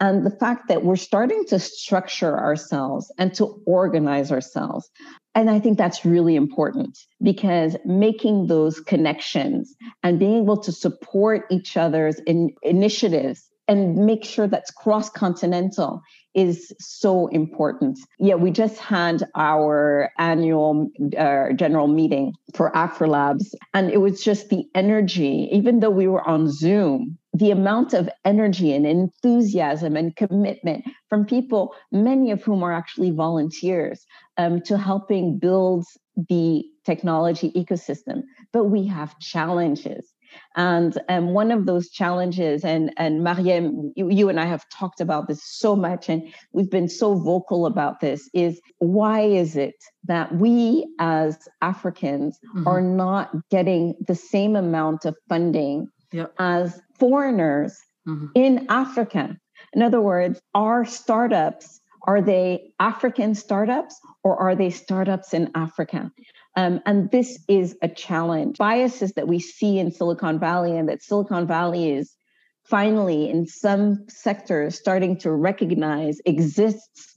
[0.00, 4.90] and the fact that we're starting to structure ourselves and to organize ourselves.
[5.34, 11.46] And I think that's really important because making those connections and being able to support
[11.50, 16.02] each other's in initiatives and make sure that's cross continental
[16.34, 17.98] is so important.
[18.18, 24.48] Yeah, we just had our annual uh, general meeting for AfriLabs, and it was just
[24.48, 30.16] the energy, even though we were on Zoom, the amount of energy and enthusiasm and
[30.16, 34.04] commitment from people, many of whom are actually volunteers,
[34.36, 35.84] um, to helping build
[36.28, 38.22] the technology ecosystem.
[38.52, 40.12] But we have challenges.
[40.56, 45.00] And um, one of those challenges, and and Marieme, you, you, and I have talked
[45.00, 49.76] about this so much, and we've been so vocal about this, is why is it
[50.04, 52.66] that we as Africans mm-hmm.
[52.66, 56.34] are not getting the same amount of funding yep.
[56.38, 58.26] as foreigners mm-hmm.
[58.34, 59.36] in Africa?
[59.72, 66.10] In other words, our startups are they African startups or are they startups in Africa?
[66.58, 68.58] Um, and this is a challenge.
[68.58, 72.16] Biases that we see in Silicon Valley and that Silicon Valley is
[72.64, 77.16] finally in some sectors starting to recognize exists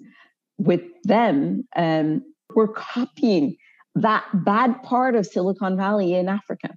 [0.60, 1.68] with them.
[1.76, 2.22] Um,
[2.54, 3.58] we're copying
[3.96, 6.76] that bad part of Silicon Valley in Africa.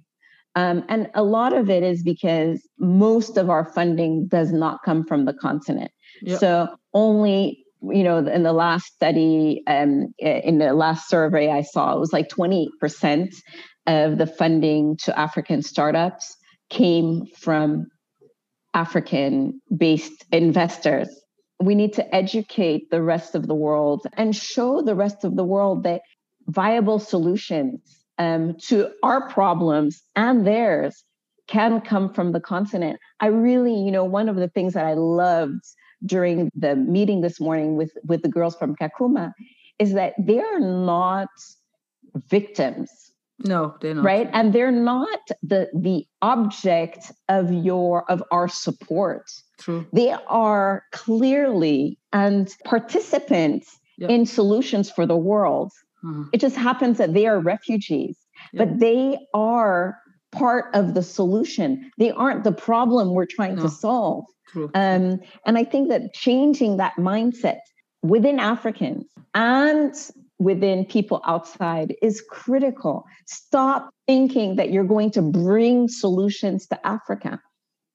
[0.55, 5.05] Um, and a lot of it is because most of our funding does not come
[5.05, 5.91] from the continent.
[6.23, 6.39] Yep.
[6.39, 11.95] So only you know, in the last study, um, in the last survey I saw,
[11.95, 13.33] it was like 28%
[13.87, 16.35] of the funding to African startups
[16.69, 17.87] came from
[18.73, 21.09] African based investors.
[21.59, 25.45] We need to educate the rest of the world and show the rest of the
[25.45, 26.01] world that
[26.47, 27.79] viable solutions
[28.17, 31.03] um, to our problems and theirs
[31.47, 32.99] can come from the continent.
[33.19, 35.63] I really, you know, one of the things that I loved
[36.05, 39.33] during the meeting this morning with, with the girls from Kakuma
[39.79, 41.29] is that they're not
[42.29, 42.89] victims.
[43.39, 44.05] No, they're not.
[44.05, 44.29] Right.
[44.31, 49.29] And they're not the the object of your of our support.
[49.59, 49.85] True.
[49.91, 54.09] They are clearly and participants yep.
[54.09, 55.71] in solutions for the world.
[56.03, 56.23] Mm-hmm.
[56.31, 58.17] It just happens that they are refugees,
[58.53, 58.69] yep.
[58.69, 59.97] but they are
[60.37, 61.91] part of the solution.
[61.97, 63.63] They aren't the problem we're trying no.
[63.63, 64.25] to solve.
[64.49, 64.69] True.
[64.73, 67.59] Um, and I think that changing that mindset
[68.03, 69.93] within Africans and
[70.39, 73.05] within people outside is critical.
[73.25, 77.39] Stop thinking that you're going to bring solutions to Africa,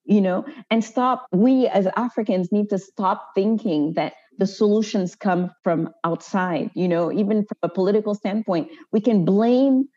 [0.04, 1.26] you know, and stop.
[1.32, 7.12] We as Africans need to stop thinking that the solutions come from outside, you know,
[7.12, 8.70] even from a political standpoint.
[8.90, 9.88] We can blame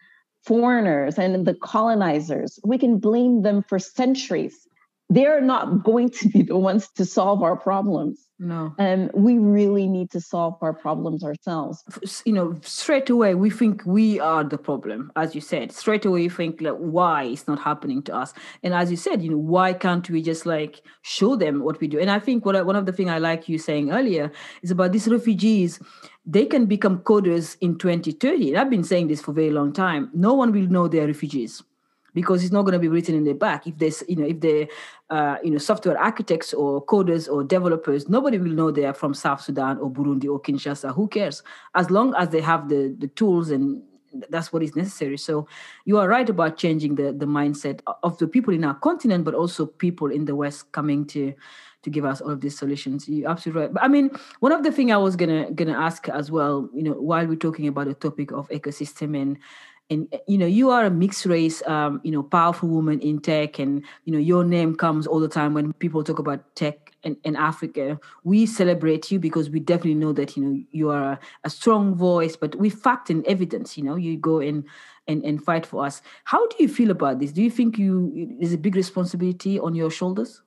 [0.44, 4.68] foreigners and the colonizers, we can blame them for centuries
[5.13, 8.19] they're not going to be the ones to solve our problems.
[8.39, 8.73] No.
[8.78, 11.84] And we really need to solve our problems ourselves.
[12.26, 15.71] You know, straight away, we think we are the problem, as you said.
[15.71, 18.34] Straight away, you think, like, why it's not happening to us?
[18.63, 21.88] And as you said, you know, why can't we just like show them what we
[21.88, 21.99] do?
[21.99, 24.71] And I think what I, one of the things I like you saying earlier is
[24.71, 25.80] about these refugees.
[26.26, 28.49] They can become coders in 2030.
[28.49, 30.10] And I've been saying this for a very long time.
[30.13, 31.62] No one will know they're refugees
[32.13, 33.67] because it's not going to be written in the back.
[33.67, 34.67] If there's, you know, if the,
[35.10, 39.13] uh, you know, software architects or coders or developers, nobody will know they are from
[39.13, 40.93] South Sudan or Burundi or Kinshasa.
[40.93, 41.43] Who cares?
[41.76, 43.82] As long as they have the the tools and
[44.30, 45.17] that's what is necessary.
[45.17, 45.47] So
[45.86, 49.34] you are right about changing the the mindset of the people in our continent, but
[49.34, 51.34] also people in the West coming to
[51.84, 53.08] to give us all of these solutions.
[53.08, 53.73] You're absolutely right.
[53.73, 56.84] But I mean, one of the things I was gonna gonna ask as well, you
[56.84, 59.38] know, while we're talking about the topic of ecosystem and
[59.89, 63.19] and eh, you know you are a mixed race um, you know powerful woman in
[63.19, 66.91] tech and you know your name comes all the time when people talk about tech
[67.04, 68.00] in, in africa.
[68.24, 71.96] We celebrate you because we definitely know that you know you are a, a strong
[71.96, 74.65] voice but with fact and evidence you know you go in
[75.08, 76.02] and, and fight for us.
[76.24, 77.32] How do you feel about this?
[77.32, 80.41] Do you think you is a big responsibility on your shoulders?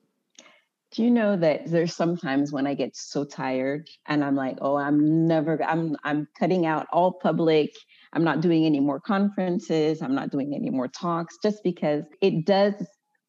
[0.92, 4.77] Do you know that there's sometimes when I get so tired and I'm like, oh,
[4.77, 7.75] I'm never, I'm, I'm cutting out all public
[8.12, 10.03] I'm not doing any more conferences.
[10.03, 12.75] I'm not doing any more talks just because it does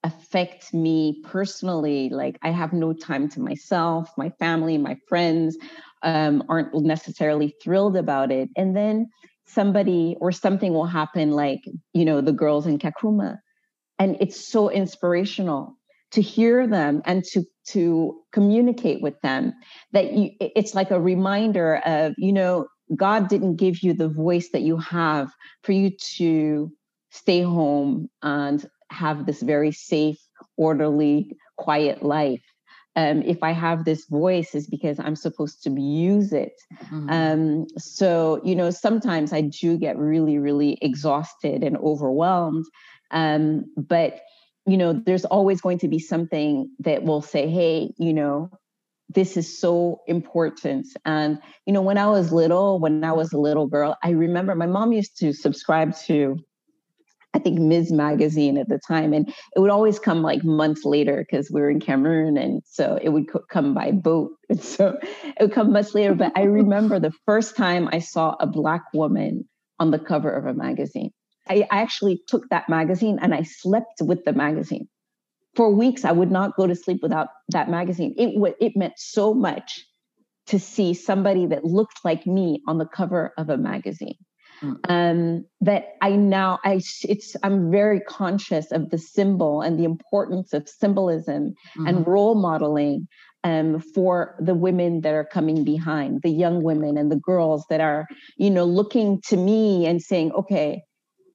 [0.04, 2.10] affect me personally.
[2.10, 5.58] Like I have no time to myself, my family, my friends
[6.04, 8.50] um, aren't necessarily thrilled about it.
[8.56, 9.08] And then
[9.48, 11.62] somebody or something will happen, like,
[11.94, 13.38] you know, the girls in Kakuma.
[14.00, 15.78] And it's so inspirational
[16.12, 19.54] to hear them and to to communicate with them
[19.92, 24.50] that you it's like a reminder of you know God didn't give you the voice
[24.50, 25.32] that you have
[25.64, 26.72] for you to
[27.12, 30.20] stay home and have this very safe,
[30.56, 32.44] orderly, quiet life.
[32.96, 36.54] Um, if I have this voice, is because I'm supposed to use it.
[36.86, 37.10] Mm-hmm.
[37.10, 42.66] Um, so, you know, sometimes I do get really, really exhausted and overwhelmed.
[43.12, 44.22] Um, but
[44.68, 48.52] you know, there's always going to be something that will say, hey, you know,
[49.10, 50.88] this is so important.
[51.06, 54.54] And, you know, when I was little, when I was a little girl, I remember
[54.56, 56.38] my mom used to subscribe to,
[57.34, 57.92] I think, Ms.
[57.92, 59.14] Magazine at the time.
[59.14, 62.38] And it would always come like months later because we were in Cameroon.
[62.38, 64.32] And so it would co- come by boat.
[64.50, 66.16] And so it would come much later.
[66.16, 69.48] But I remember the first time I saw a Black woman
[69.80, 71.12] on the cover of a magazine.
[71.50, 74.90] I, I actually took that magazine and I slept with the magazine
[75.58, 78.94] for weeks i would not go to sleep without that magazine it w- it meant
[78.96, 79.84] so much
[80.46, 84.16] to see somebody that looked like me on the cover of a magazine
[84.62, 84.78] mm.
[84.88, 90.54] um, that i now i it's i'm very conscious of the symbol and the importance
[90.54, 91.88] of symbolism mm-hmm.
[91.88, 93.08] and role modeling
[93.44, 97.82] um, for the women that are coming behind the young women and the girls that
[97.82, 98.06] are
[98.38, 100.84] you know looking to me and saying okay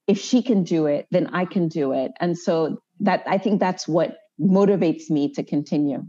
[0.06, 3.60] if she can do it then i can do it and so that I think
[3.60, 6.04] that's what motivates me to continue.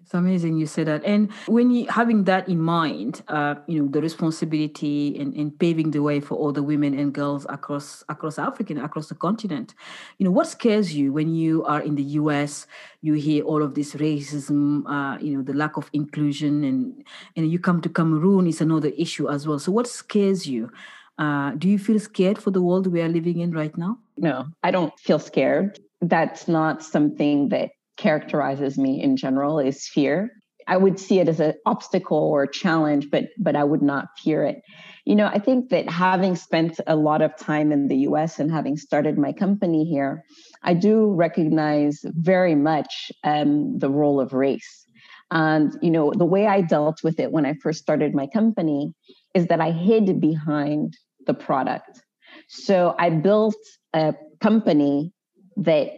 [0.00, 1.04] It's amazing you say that.
[1.04, 5.92] And when you having that in mind, uh, you know, the responsibility in, in paving
[5.92, 9.74] the way for all the women and girls across across Africa and across the continent,
[10.18, 12.66] you know, what scares you when you are in the US,
[13.00, 17.04] you hear all of this racism, uh, you know, the lack of inclusion and
[17.36, 19.60] and you come to Cameroon it's another issue as well.
[19.60, 20.72] So what scares you?
[21.16, 23.98] Uh, do you feel scared for the world we are living in right now?
[24.16, 30.30] No, I don't feel scared that's not something that characterizes me in general is fear.
[30.66, 34.44] I would see it as an obstacle or challenge but but i would not fear
[34.44, 34.62] it.
[35.04, 38.50] You know i think that having spent a lot of time in the us and
[38.50, 40.24] having started my company here
[40.62, 44.86] i do recognize very much um, the role of race.
[45.30, 48.92] And you know the way i dealt with it when i first started my company
[49.34, 52.02] is that i hid behind the product.
[52.48, 53.56] So i built
[53.94, 55.12] a company
[55.56, 55.90] that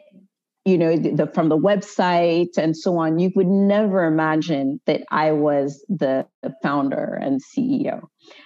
[0.64, 5.30] you know the, from the website and so on you would never imagine that i
[5.30, 6.26] was the
[6.62, 8.00] founder and ceo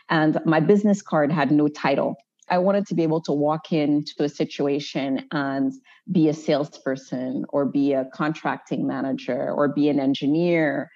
[0.09, 2.16] and my business card had no title.
[2.51, 5.73] I wanted to be able to walk into a situation and
[6.11, 10.90] be a salesperson or be a contracting manager or be an engineer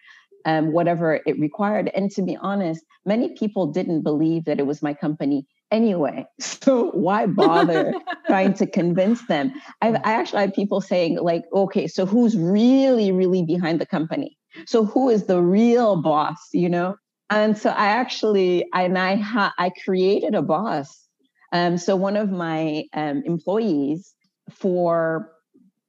[0.45, 1.91] um, whatever it required.
[1.95, 6.27] And to be honest many people didn't believe that it was my company anyway.
[6.41, 7.93] So why bother
[8.29, 9.53] trying to convince them?
[9.81, 14.39] I've, I actually had people saying, like, okay, so who's really, really behind the company?
[14.67, 16.95] So who is the real boss, you know?
[17.31, 21.05] And so I actually, and I, ha- I created a boss.
[21.53, 24.15] Um, so one of my um, employees,
[24.51, 25.33] for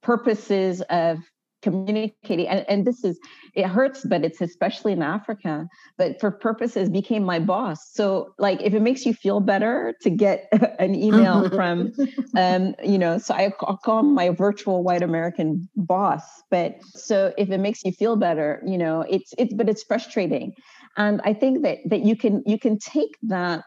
[0.02, 1.18] purposes of
[1.64, 3.18] communicating and, and this is
[3.54, 7.78] it hurts but it's especially in africa but for purposes became my boss.
[7.92, 10.48] So like if it makes you feel better to get
[10.78, 11.92] an email from
[12.36, 17.32] um you know so I, i'll call him my virtual white american boss but so
[17.38, 20.52] if it makes you feel better you know it's it's but it's frustrating.
[20.96, 23.64] And i think that that you can you can take that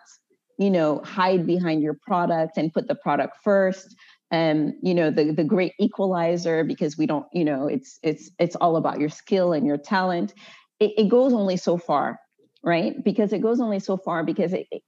[0.59, 3.95] you know hide behind your product and put the product first
[4.31, 8.55] um, you know the the great equalizer because we don't you know it's it's it's
[8.55, 10.33] all about your skill and your talent
[10.79, 12.19] it, it goes only so far
[12.63, 14.81] right because it goes only so far because it, it,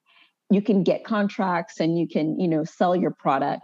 [0.49, 3.63] you can get contracts and you can you know sell your product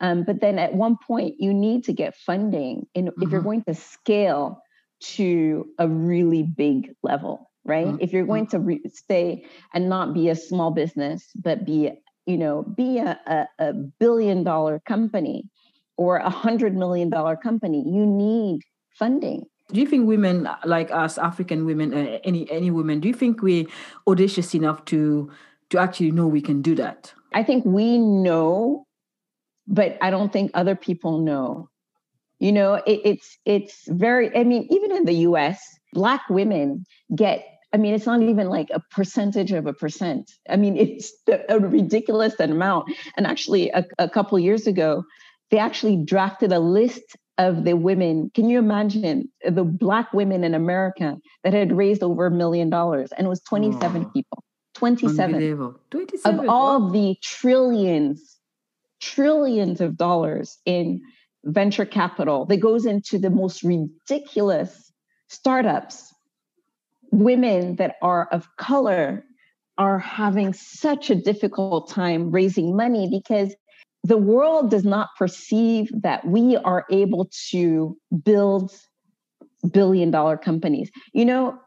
[0.00, 3.22] um, but then at one point you need to get funding in, mm-hmm.
[3.22, 3.48] if you're mm-hmm.
[3.48, 4.62] going to scale
[5.00, 7.96] to a really big level right mm-hmm.
[8.00, 11.90] if you're going to re- stay and not be a small business but be
[12.28, 15.48] you know, be a, a, a billion dollar company
[15.96, 18.60] or a hundred million dollar company, you need
[18.98, 19.46] funding.
[19.72, 23.42] Do you think women like us, African women, uh, any any women, do you think
[23.42, 23.66] we're
[24.06, 25.30] audacious enough to
[25.70, 27.14] to actually know we can do that?
[27.32, 28.86] I think we know,
[29.66, 31.70] but I don't think other people know.
[32.40, 34.36] You know, it, it's it's very.
[34.36, 35.60] I mean, even in the U.S.,
[35.94, 40.30] Black women get I mean, it's not even like a percentage of a percent.
[40.48, 41.12] I mean, it's
[41.48, 42.90] a ridiculous amount.
[43.16, 45.04] And actually, a, a couple years ago,
[45.50, 48.30] they actually drafted a list of the women.
[48.34, 53.12] Can you imagine the black women in America that had raised over a million dollars?
[53.16, 54.44] And it was 27 oh, people.
[54.74, 55.74] 27.
[55.90, 56.40] 27.
[56.40, 58.36] Of all the trillions,
[59.00, 61.00] trillions of dollars in
[61.44, 64.92] venture capital that goes into the most ridiculous
[65.28, 66.12] startups
[67.10, 69.24] women that are of color
[69.76, 73.54] are having such a difficult time raising money because
[74.04, 78.72] the world does not perceive that we are able to build
[79.72, 80.90] billion dollar companies.
[81.12, 81.58] You know,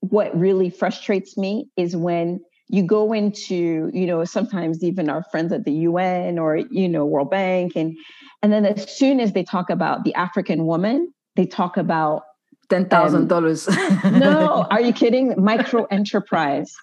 [0.00, 5.52] what really frustrates me is when you go into you know sometimes even our friends
[5.52, 7.96] at the UN or you know World Bank and
[8.42, 12.22] and then as soon as they talk about the African woman they talk about
[12.68, 13.68] ten thousand dollars.
[14.04, 15.34] no, are you kidding?
[15.42, 16.74] Micro enterprise.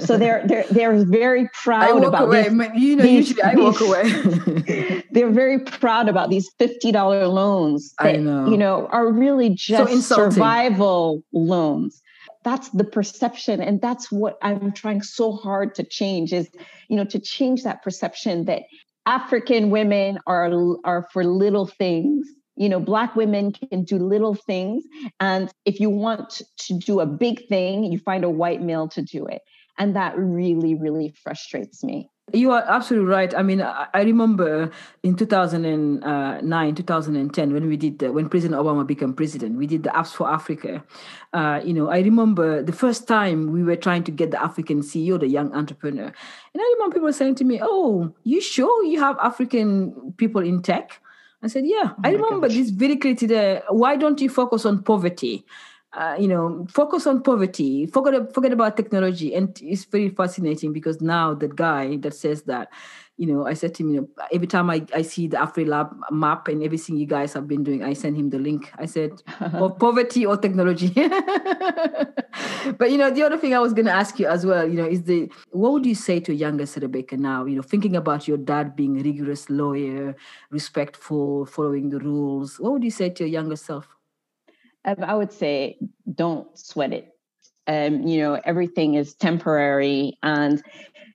[0.00, 2.48] So they're they're they're very proud about away.
[2.48, 5.04] These, you know, these, usually I walk away.
[5.10, 8.48] they're very proud about these fifty dollar loans that know.
[8.48, 12.02] you know are really just so survival loans
[12.44, 16.48] that's the perception and that's what i'm trying so hard to change is
[16.88, 18.62] you know to change that perception that
[19.06, 20.52] african women are
[20.84, 24.84] are for little things you know black women can do little things
[25.20, 29.02] and if you want to do a big thing you find a white male to
[29.02, 29.42] do it
[29.78, 33.34] and that really really frustrates me you are absolutely right.
[33.34, 34.70] I mean, I remember
[35.02, 39.90] in 2009, 2010, when we did the, when President Obama became president, we did the
[39.90, 40.82] Apps for Africa.
[41.34, 44.80] Uh, you know, I remember the first time we were trying to get the African
[44.80, 49.00] CEO, the young entrepreneur, and I remember people saying to me, "Oh, you sure you
[49.00, 51.00] have African people in tech?"
[51.44, 52.56] I said, "Yeah." Oh I remember gosh.
[52.56, 53.26] this very clearly.
[53.26, 53.62] There.
[53.68, 55.44] Why don't you focus on poverty?
[55.94, 61.00] Uh, you know, focus on poverty, forget forget about technology, and it's very fascinating because
[61.00, 62.68] now the guy that says that,
[63.16, 65.94] you know, I said to him, you know, every time I, I see the AfriLab
[66.10, 68.72] map and everything you guys have been doing, I send him the link.
[68.76, 69.22] I said,
[69.60, 70.88] or poverty or technology.
[72.78, 74.74] but you know, the other thing I was going to ask you as well, you
[74.74, 77.44] know, is the what would you say to your younger Rebecca now?
[77.44, 80.16] You know, thinking about your dad being a rigorous lawyer,
[80.50, 82.58] respectful, following the rules.
[82.58, 83.86] What would you say to your younger self?
[84.84, 85.78] I would say
[86.12, 87.08] don't sweat it.
[87.66, 90.62] Um, you know, everything is temporary, and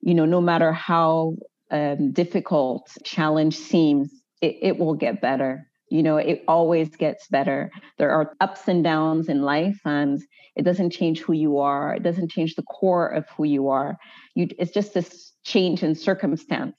[0.01, 1.35] you know, no matter how
[1.69, 4.11] um, difficult challenge seems,
[4.41, 5.67] it, it will get better.
[5.89, 7.71] You know, it always gets better.
[7.97, 10.21] There are ups and downs in life, and
[10.55, 11.93] it doesn't change who you are.
[11.93, 13.97] It doesn't change the core of who you are.
[14.35, 16.77] You, it's just this change in circumstance.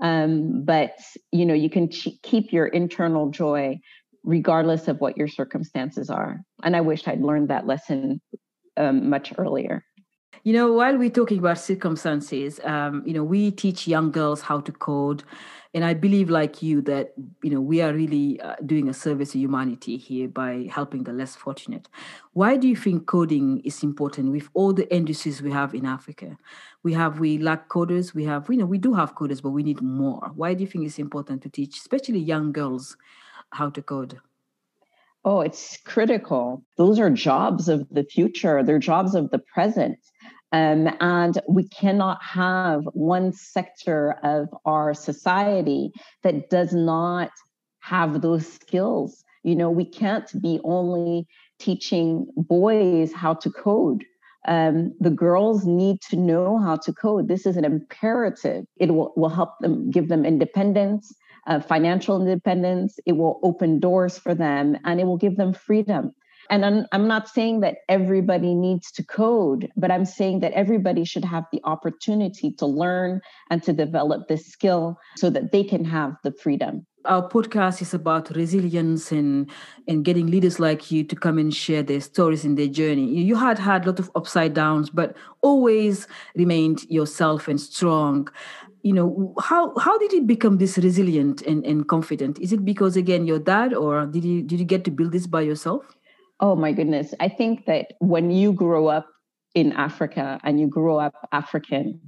[0.00, 0.96] Um, but
[1.30, 3.78] you know, you can ch- keep your internal joy
[4.24, 6.40] regardless of what your circumstances are.
[6.62, 8.20] And I wish I'd learned that lesson
[8.76, 9.84] um, much earlier.
[10.42, 14.60] You know, while we're talking about circumstances, um, you know, we teach young girls how
[14.60, 15.24] to code.
[15.72, 19.32] And I believe, like you, that, you know, we are really uh, doing a service
[19.32, 21.88] to humanity here by helping the less fortunate.
[22.32, 26.36] Why do you think coding is important with all the industries we have in Africa?
[26.82, 28.14] We have, we lack coders.
[28.14, 30.30] We have, you know, we do have coders, but we need more.
[30.34, 32.96] Why do you think it's important to teach, especially young girls,
[33.54, 34.18] how to code?
[35.24, 36.62] Oh, it's critical.
[36.76, 39.98] Those are jobs of the future, they're jobs of the present.
[40.52, 45.90] Um, and we cannot have one sector of our society
[46.22, 47.30] that does not
[47.80, 49.24] have those skills.
[49.42, 51.26] You know, we can't be only
[51.58, 54.04] teaching boys how to code.
[54.46, 57.28] Um, the girls need to know how to code.
[57.28, 58.64] This is an imperative.
[58.76, 61.12] It will, will help them give them independence
[61.46, 62.98] uh, financial independence.
[63.06, 66.12] It will open doors for them and it will give them freedom.
[66.50, 71.04] And I'm, I'm not saying that everybody needs to code, but I'm saying that everybody
[71.04, 73.20] should have the opportunity to learn
[73.50, 76.86] and to develop this skill so that they can have the freedom.
[77.06, 79.50] Our podcast is about resilience and,
[79.86, 83.06] and getting leaders like you to come and share their stories in their journey.
[83.06, 88.28] You had had a lot of upside downs, but always remained yourself and strong
[88.84, 92.38] you know how how did you become this resilient and, and confident?
[92.38, 95.26] Is it because again your dad or did you did you get to build this
[95.26, 95.96] by yourself?
[96.38, 97.14] Oh my goodness.
[97.18, 99.06] I think that when you grow up
[99.54, 102.00] in africa and you grow up african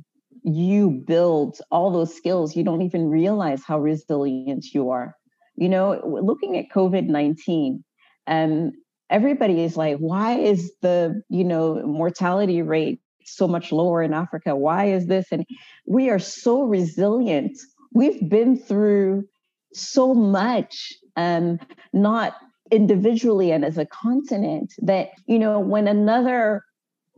[0.42, 2.54] you build all those skills.
[2.54, 5.16] You don't even realize how resilient you are.
[5.56, 7.82] You know looking at covid-19
[8.26, 8.72] um,
[9.08, 14.56] everybody is like why is the you know mortality rate so much lower in Africa?
[14.56, 15.26] Why is this?
[15.30, 15.44] And
[15.86, 17.58] we are so resilient.
[17.92, 19.24] We've been through
[19.72, 21.58] so much, um,
[21.92, 22.34] not
[22.70, 26.62] individually and as a continent, that, you know, when another,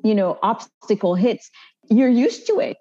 [0.04, 1.50] you know, obstacle hits,
[1.90, 2.78] you're used to it.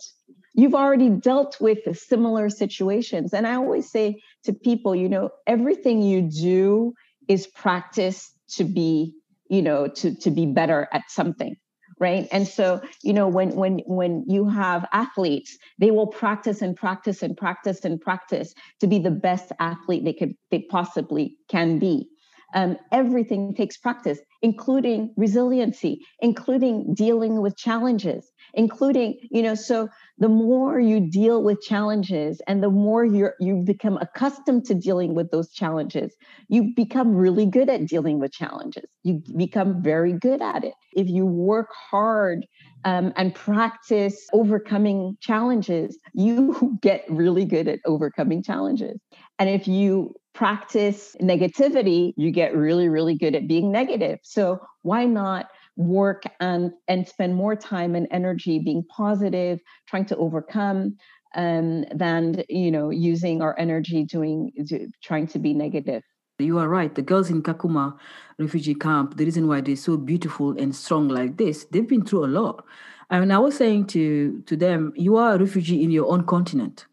[0.53, 3.33] You've already dealt with similar situations.
[3.33, 6.93] And I always say to people, you know, everything you do
[7.27, 9.13] is practice to be,
[9.49, 11.55] you know, to, to be better at something
[11.99, 12.27] right?
[12.31, 17.23] And so you know when when when you have athletes they will practice and practice
[17.23, 22.09] and practice and practice to be the best athlete they could they possibly can be
[22.53, 30.29] Um, everything takes practice, including resiliency, including dealing with challenges, including, you know, so the
[30.29, 35.29] more you deal with challenges and the more you you become accustomed to dealing with
[35.31, 36.15] those challenges,
[36.47, 38.85] you become really good at dealing with challenges.
[39.03, 40.73] You become very good at it.
[40.93, 42.47] If you work hard
[42.83, 48.99] um, and practice overcoming challenges, you get really good at overcoming challenges.
[49.39, 54.19] And if you practice negativity, you get really, really good at being negative.
[54.21, 60.17] So why not work and and spend more time and energy being positive, trying to
[60.17, 60.95] overcome
[61.35, 66.03] um, than you know using our energy doing do, trying to be negative.
[66.37, 66.93] You are right.
[66.93, 67.97] The girls in Kakuma
[68.37, 72.25] refugee camp, the reason why they're so beautiful and strong like this, they've been through
[72.25, 72.63] a lot.
[73.09, 76.25] I mean, I was saying to to them, you are a refugee in your own
[76.27, 76.85] continent.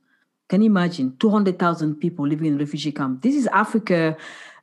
[0.55, 3.23] Can you imagine 200,000 people living in refugee camp?
[3.23, 4.17] This is Africa,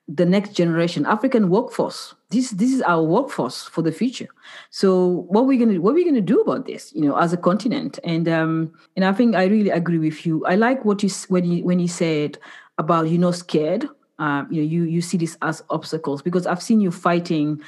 [0.08, 2.16] the next generation, African workforce.
[2.30, 4.30] This this is our workforce for the future.
[4.70, 6.94] So what we're we gonna what are we gonna do about this?
[6.96, 8.00] You know, as a continent.
[8.06, 10.46] And um, and I think I really agree with you.
[10.46, 12.38] I like what you when you when you said
[12.78, 13.90] about you're not scared
[14.22, 17.60] um, you know you you see this as obstacles because I've seen you fighting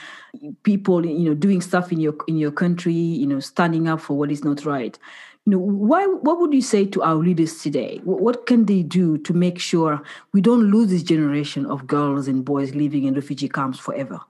[0.62, 4.16] people, you know, doing stuff in your in your country, you know, standing up for
[4.16, 4.98] what is not right.
[5.46, 6.06] You know, why?
[6.06, 8.00] What would you say to our leaders today?
[8.06, 12.30] What, what can they do to make sure we don't lose this generation of girls
[12.30, 14.22] and boys living in refugee camps forever?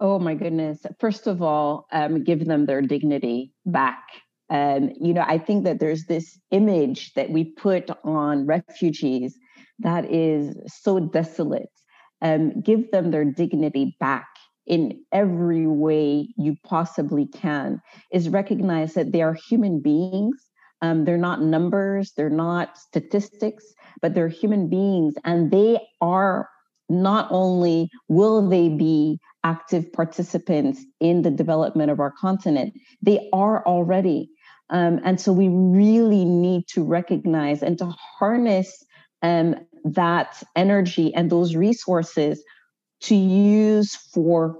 [0.00, 0.84] Oh my goodness!
[0.98, 4.02] First of all, um, give them their dignity back.
[4.50, 9.38] Um, you know, I think that there's this image that we put on refugees
[9.78, 11.70] that is so desolate.
[12.20, 14.26] Um, give them their dignity back
[14.66, 17.80] in every way you possibly can.
[18.12, 20.36] Is recognize that they are human beings.
[20.82, 23.64] Um, they're not numbers, they're not statistics,
[24.02, 26.48] but they're human beings, and they are
[26.88, 33.64] not only will they be active participants in the development of our continent, they are
[33.64, 34.28] already.
[34.70, 38.84] Um, and so we really need to recognize and to harness
[39.22, 39.54] um,
[39.84, 42.42] that energy and those resources
[43.02, 44.58] to use for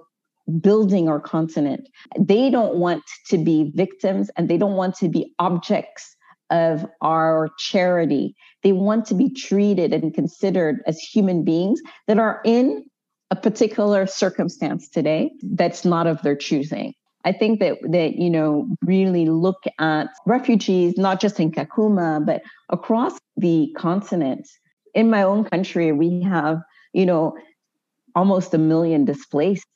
[0.61, 1.89] building our continent.
[2.19, 6.15] They don't want to be victims and they don't want to be objects
[6.51, 8.35] of our charity.
[8.63, 12.85] They want to be treated and considered as human beings that are in
[13.33, 16.93] a particular circumstance today that's not of their choosing.
[17.25, 22.43] I think that that you know really look at refugees not just in Kakuma but
[22.71, 24.47] across the continent
[24.97, 26.63] in my own country, we have,
[26.95, 27.37] you know,
[28.17, 29.69] almost a million displaced.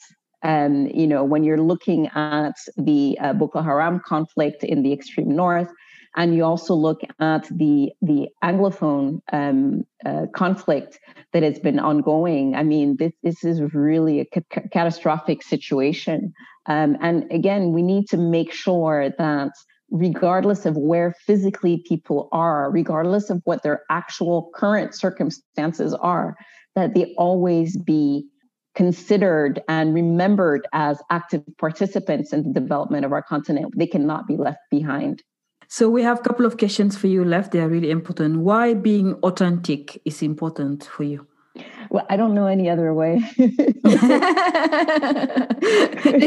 [0.43, 5.37] And, you know, when you're looking at the uh, Boko Haram conflict in the extreme
[5.37, 5.69] north,
[6.17, 10.99] and you also look at the the anglophone um, uh, conflict
[11.33, 12.57] that has been ongoing.
[12.57, 16.33] I mean, this this is really a ca- catastrophic situation.
[16.67, 19.53] Um, and again, we need to make sure that
[19.91, 26.37] regardless of where physically people are, regardless of what their actual current circumstances are,
[26.77, 28.27] that they always be
[28.75, 33.75] considered and remembered as active participants in the development of our continent.
[33.77, 35.23] They cannot be left behind.
[35.69, 37.53] So we have a couple of questions for you left.
[37.53, 38.41] They are really important.
[38.41, 41.27] Why being authentic is important for you?
[41.91, 43.21] Well, I don't know any other way.
[43.37, 43.53] There's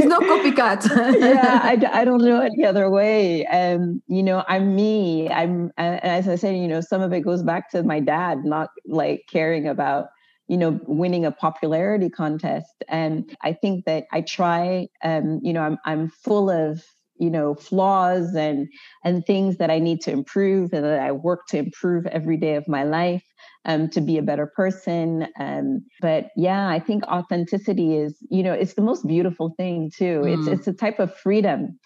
[0.05, 0.89] no copycat.
[1.19, 3.45] yeah, I, I don't know any other way.
[3.45, 5.29] And, you know, I'm me.
[5.29, 8.43] I'm, and as I said, you know, some of it goes back to my dad,
[8.43, 10.07] not like caring about,
[10.53, 12.75] you know, winning a popularity contest.
[12.87, 16.83] And I think that I try, um, you know, I'm, I'm full of,
[17.17, 18.67] you know flaws and
[19.03, 22.55] and things that i need to improve and that i work to improve every day
[22.55, 23.23] of my life
[23.65, 28.51] um, to be a better person um, but yeah i think authenticity is you know
[28.51, 30.33] it's the most beautiful thing too mm.
[30.33, 31.79] it's it's a type of freedom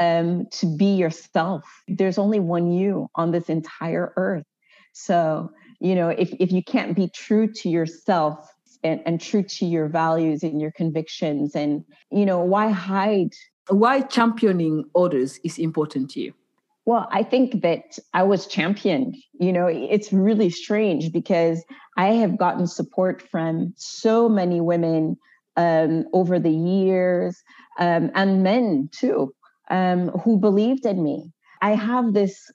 [0.00, 4.44] um, to be yourself there's only one you on this entire earth
[4.92, 5.48] so
[5.82, 8.36] you know if, if you can't be true to yourself
[8.84, 13.32] and, and true to your values and your convictions and you know why hide
[13.68, 16.34] why championing others is important to you?
[16.84, 19.16] Well, I think that I was championed.
[19.38, 21.64] You know, it's really strange because
[21.96, 25.16] I have gotten support from so many women
[25.56, 27.40] um, over the years
[27.78, 29.32] um, and men too
[29.70, 31.32] um, who believed in me.
[31.60, 32.50] I have this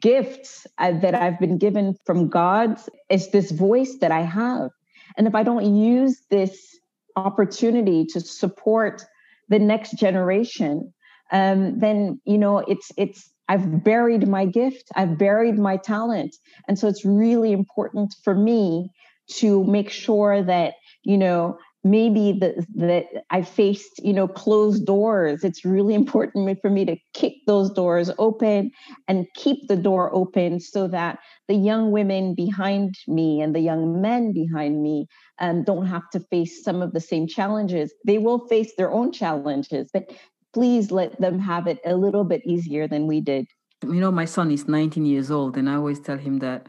[0.00, 2.78] gift uh, that I've been given from God.
[3.10, 4.70] is this voice that I have.
[5.16, 6.78] And if I don't use this
[7.16, 9.04] opportunity to support
[9.48, 10.92] the next generation,
[11.32, 16.36] um, then you know it's it's I've buried my gift, I've buried my talent,
[16.68, 18.90] and so it's really important for me
[19.38, 21.58] to make sure that you know
[21.90, 22.38] maybe
[22.74, 25.44] that I faced, you know, closed doors.
[25.44, 28.70] It's really important for me to kick those doors open
[29.08, 31.18] and keep the door open so that
[31.48, 35.06] the young women behind me and the young men behind me
[35.38, 37.94] um, don't have to face some of the same challenges.
[38.04, 40.10] They will face their own challenges, but
[40.52, 43.46] please let them have it a little bit easier than we did.
[43.82, 46.66] You know, my son is 19 years old, and I always tell him that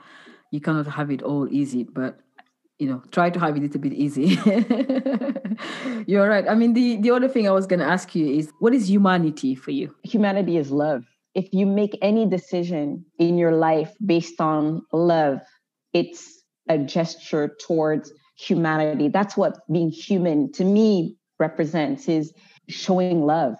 [0.51, 2.19] you cannot have it all easy, but
[2.79, 4.25] you know try to have it a little bit easy.
[6.07, 6.47] You're right.
[6.47, 8.89] I mean the the other thing i was going to ask you is what is
[8.89, 9.95] humanity for you?
[10.03, 11.03] Humanity is love.
[11.33, 15.39] If you make any decision in your life based on love
[15.93, 19.07] it's a gesture towards humanity.
[19.07, 22.33] That's what being human to me represents is
[22.67, 23.55] showing love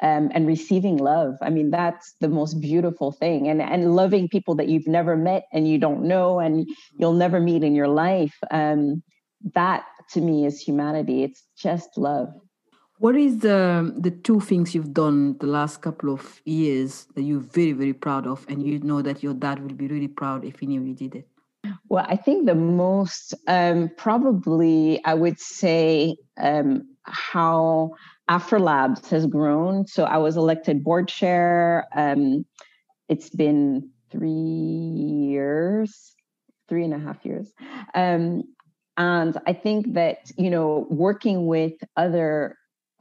[0.00, 1.36] um, and receiving love.
[1.42, 3.48] I mean, that's the most beautiful thing.
[3.48, 6.68] And and loving people that you've never met and you don't know and
[6.98, 8.36] you'll never meet in your life.
[8.50, 9.02] Um,
[9.54, 11.22] that to me is humanity.
[11.22, 12.28] It's just love.
[12.98, 17.40] What is the the two things you've done the last couple of years that you're
[17.40, 20.58] very very proud of, and you know that your dad will be really proud if
[20.58, 21.28] he knew you did it?
[21.88, 27.92] Well, I think the most um, probably I would say um, how
[28.28, 29.86] AfriLabs has grown.
[29.86, 31.86] So I was elected board chair.
[31.94, 32.44] Um,
[33.08, 36.14] it's been three years,
[36.68, 37.52] three and a half years.
[37.94, 38.42] Um,
[38.96, 42.56] and I think that, you know, working with other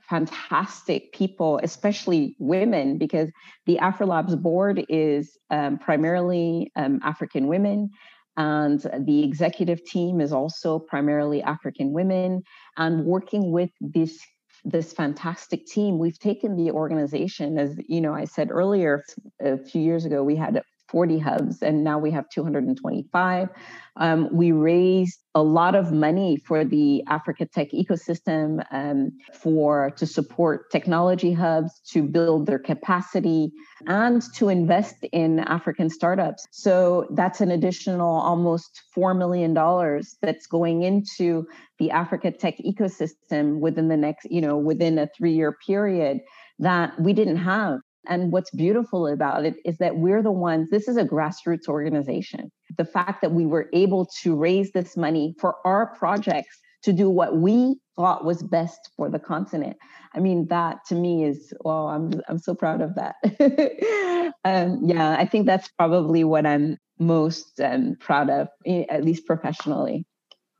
[0.10, 3.30] fantastic people, especially women, because
[3.66, 7.90] the AfriLabs board is um, primarily um, African women.
[8.38, 12.44] And the executive team is also primarily African women.
[12.78, 14.18] And working with this
[14.64, 16.00] this fantastic team.
[16.00, 19.04] We've taken the organization, as you know, I said earlier,
[19.42, 23.50] a few years ago, we had 40 hubs, and now we have 225.
[23.98, 30.06] Um, we raised a lot of money for the Africa Tech ecosystem um, for to
[30.06, 33.52] support technology hubs, to build their capacity,
[33.86, 36.48] and to invest in African startups.
[36.52, 41.48] So that's an additional almost four million dollars that's going into
[41.80, 46.20] the Africa Tech ecosystem within the next, you know, within a three-year period
[46.60, 50.88] that we didn't have and what's beautiful about it is that we're the ones, this
[50.88, 52.52] is a grassroots organization.
[52.78, 57.10] The fact that we were able to raise this money for our projects to do
[57.10, 59.78] what we thought was best for the continent.
[60.14, 63.16] I mean, that to me is, well, I'm, I'm so proud of that.
[64.46, 70.06] um, yeah, I think that's probably what I'm most um, proud of, at least professionally.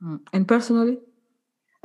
[0.00, 0.16] Hmm.
[0.32, 0.98] And personally?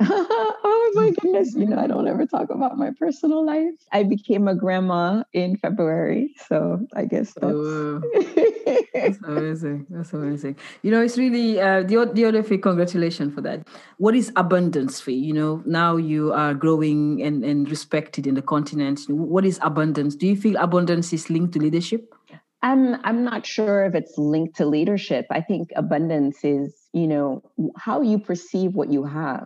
[0.94, 1.54] oh my goodness.
[1.54, 3.74] You know, I don't ever talk about my personal life.
[3.92, 6.34] I became a grandma in February.
[6.48, 8.02] So I guess that's, oh,
[8.94, 9.86] that's amazing.
[9.90, 10.56] That's amazing.
[10.82, 13.66] You know, it's really uh, the, the other thing, congratulations for that.
[13.98, 15.24] What is abundance for you?
[15.24, 19.00] You know, now you are growing and, and respected in the continent.
[19.08, 20.14] What is abundance?
[20.14, 22.14] Do you feel abundance is linked to leadership?
[22.62, 25.26] I'm I'm not sure if it's linked to leadership.
[25.30, 27.42] I think abundance is, you know,
[27.76, 29.44] how you perceive what you have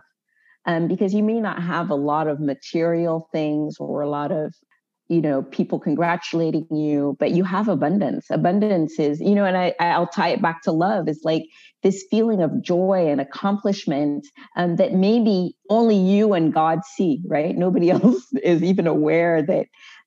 [0.65, 4.53] um, because you may not have a lot of material things or a lot of
[5.07, 8.27] you know people congratulating you but you have abundance.
[8.29, 11.43] Abundance is you know and I, i'll tie it back to love it's like
[11.81, 17.55] this feeling of joy and accomplishment um, that maybe only you and god see right?
[17.55, 19.65] Nobody else is even aware that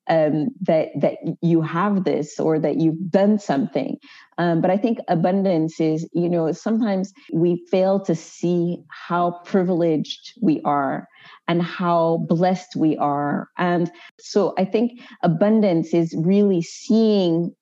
[0.09, 3.97] um, that that you have this or that you've done something.
[4.37, 10.33] Um, but I think abundance is, you know, sometimes we fail to see how privileged
[10.41, 11.07] we are
[11.47, 13.47] and how blessed we are.
[13.57, 17.53] And so I think abundance is really seeing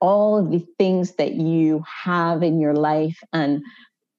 [0.00, 3.62] all the things that you have in your life and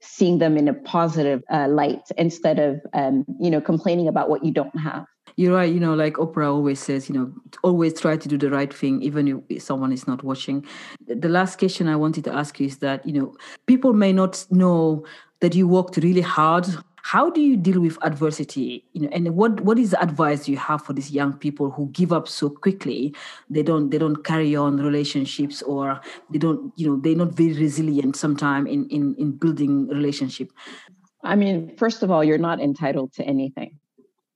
[0.01, 4.43] seeing them in a positive uh, light instead of um, you know complaining about what
[4.43, 5.05] you don't have
[5.35, 5.71] you're right.
[5.71, 9.01] You know, like Oprah always says, you know, always try to do the right thing,
[9.01, 10.65] even if someone is not watching.
[11.07, 14.45] The last question I wanted to ask you is that, you know, people may not
[14.49, 15.05] know
[15.39, 16.67] that you worked really hard.
[17.03, 18.85] How do you deal with adversity?
[18.93, 21.89] You know, and what what is the advice you have for these young people who
[21.89, 23.15] give up so quickly?
[23.49, 27.53] They don't they don't carry on relationships or they don't, you know, they're not very
[27.53, 30.51] resilient sometimes in, in in building relationship.
[31.23, 33.79] I mean, first of all, you're not entitled to anything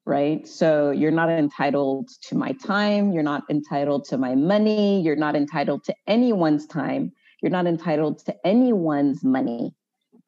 [0.06, 0.48] right?
[0.48, 5.36] So you're not entitled to my time, you're not entitled to my money, you're not
[5.36, 9.74] entitled to anyone's time, you're not entitled to anyone's money.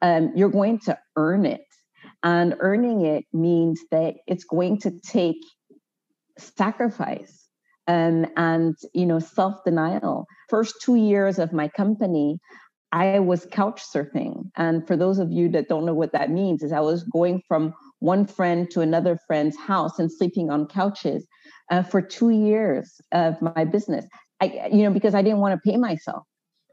[0.02, 1.64] Um, you're going to earn it.
[2.22, 5.38] And earning it means that it's going to take
[6.38, 7.48] sacrifice
[7.86, 10.26] um, and you know self-denial.
[10.48, 12.38] First two years of my company,
[12.92, 14.50] I was couch surfing.
[14.56, 17.42] And for those of you that don't know what that means, is I was going
[17.48, 21.26] from one friend to another friend's house and sleeping on couches
[21.70, 24.06] uh, for two years of my business.
[24.40, 26.24] I, you know, because I didn't want to pay myself.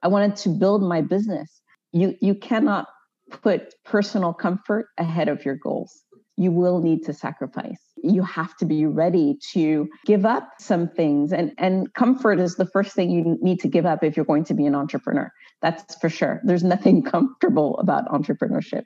[0.03, 1.61] I wanted to build my business.
[1.91, 2.87] You you cannot
[3.31, 6.03] put personal comfort ahead of your goals.
[6.37, 7.79] You will need to sacrifice.
[8.03, 11.31] You have to be ready to give up some things.
[11.31, 14.43] And, and comfort is the first thing you need to give up if you're going
[14.45, 15.31] to be an entrepreneur.
[15.61, 16.41] That's for sure.
[16.43, 18.83] There's nothing comfortable about entrepreneurship.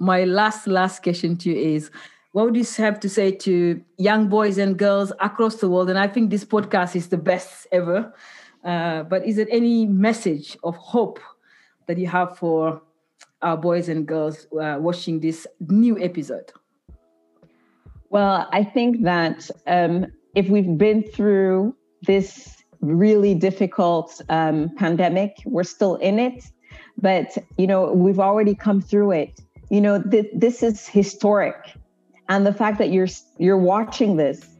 [0.00, 1.90] My last, last question to you is
[2.32, 5.90] what would you have to say to young boys and girls across the world?
[5.90, 8.12] And I think this podcast is the best ever.
[8.64, 11.20] Uh, but is there any message of hope
[11.86, 12.80] that you have for
[13.42, 16.50] our boys and girls uh, watching this new episode?
[18.08, 25.62] Well, I think that um, if we've been through this really difficult um, pandemic, we're
[25.64, 26.44] still in it,
[26.96, 29.40] but you know we've already come through it.
[29.70, 31.74] You know th- this is historic,
[32.28, 33.08] and the fact that you're
[33.38, 34.56] you're watching this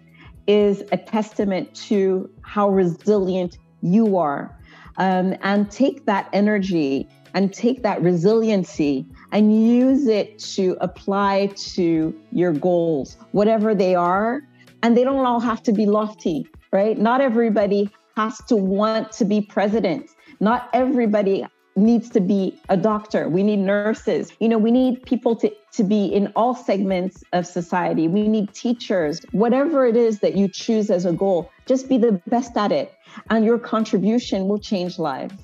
[0.46, 4.56] is a testament to how resilient you are.
[4.96, 12.14] Um, and take that energy and take that resiliency and use it to apply to
[12.32, 14.42] your goals, whatever they are.
[14.82, 16.98] And they don't all have to be lofty, right?
[16.98, 20.10] Not everybody has to want to be president.
[20.40, 21.46] Not everybody
[21.76, 23.28] needs to be a doctor.
[23.28, 24.32] We need nurses.
[24.40, 28.08] You know, we need people to, to be in all segments of society.
[28.08, 29.20] We need teachers.
[29.32, 32.92] Whatever it is that you choose as a goal, just be the best at it.
[33.28, 35.34] And your contribution will change lives.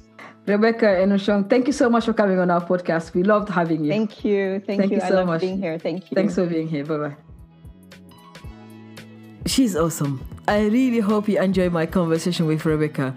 [0.46, 3.14] Rebecca Enonchong, thank you so much for coming on our podcast.
[3.14, 3.90] We loved having you.
[3.90, 4.62] Thank you.
[4.66, 4.98] Thank, thank you.
[4.98, 5.00] you.
[5.00, 5.40] so I love much.
[5.40, 5.76] being here.
[5.78, 6.14] Thank you.
[6.14, 6.84] Thanks for being here.
[6.84, 7.16] Bye bye.
[9.46, 10.24] She's awesome.
[10.48, 13.16] I really hope you enjoy my conversation with Rebecca.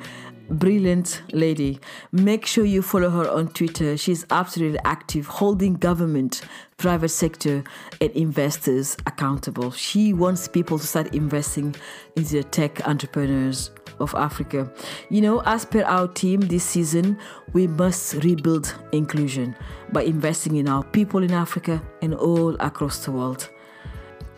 [0.50, 1.80] Brilliant lady.
[2.12, 3.96] Make sure you follow her on Twitter.
[3.98, 6.42] She's absolutely active, holding government,
[6.78, 7.64] private sector,
[8.02, 9.70] and investors accountable.
[9.70, 11.76] She wants people to start investing
[12.16, 13.70] into the tech entrepreneurs
[14.00, 14.72] of Africa.
[15.12, 17.20] You know, as per our team this season,
[17.54, 19.56] we must rebuild inclusion
[19.92, 23.50] by investing in our people in Africa and all across the world.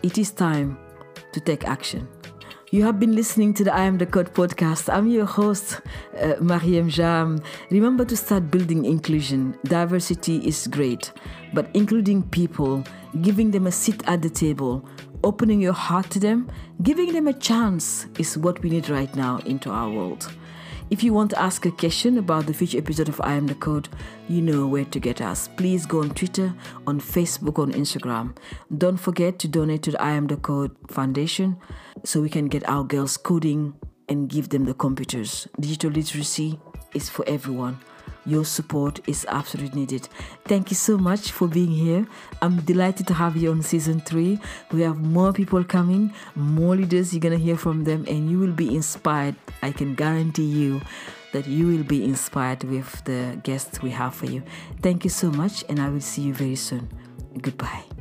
[0.02, 0.78] It is time
[1.32, 2.06] to take action.
[2.72, 4.90] You have been listening to the I Am the Code podcast.
[4.90, 5.82] I'm your host,
[6.16, 7.44] uh, Marieme Jamme.
[7.68, 9.58] Remember to start building inclusion.
[9.64, 11.12] Diversity is great,
[11.52, 12.82] but including people,
[13.20, 14.88] giving them a seat at the table,
[15.22, 16.50] opening your heart to them,
[16.82, 20.32] giving them a chance is what we need right now into our world.
[20.92, 23.54] If you want to ask a question about the future episode of I Am the
[23.54, 23.88] Code,
[24.28, 25.48] you know where to get us.
[25.56, 26.52] Please go on Twitter,
[26.86, 28.36] on Facebook, on Instagram.
[28.76, 31.56] Don't forget to donate to the I Am the Code Foundation
[32.04, 33.72] so we can get our girls coding
[34.10, 35.48] and give them the computers.
[35.58, 36.60] Digital literacy
[36.92, 37.80] is for everyone.
[38.24, 40.08] Your support is absolutely needed.
[40.44, 42.06] Thank you so much for being here.
[42.40, 44.38] I'm delighted to have you on season three.
[44.70, 47.12] We have more people coming, more leaders.
[47.12, 49.34] You're going to hear from them, and you will be inspired.
[49.62, 50.80] I can guarantee you
[51.32, 54.42] that you will be inspired with the guests we have for you.
[54.82, 56.88] Thank you so much, and I will see you very soon.
[57.40, 57.91] Goodbye.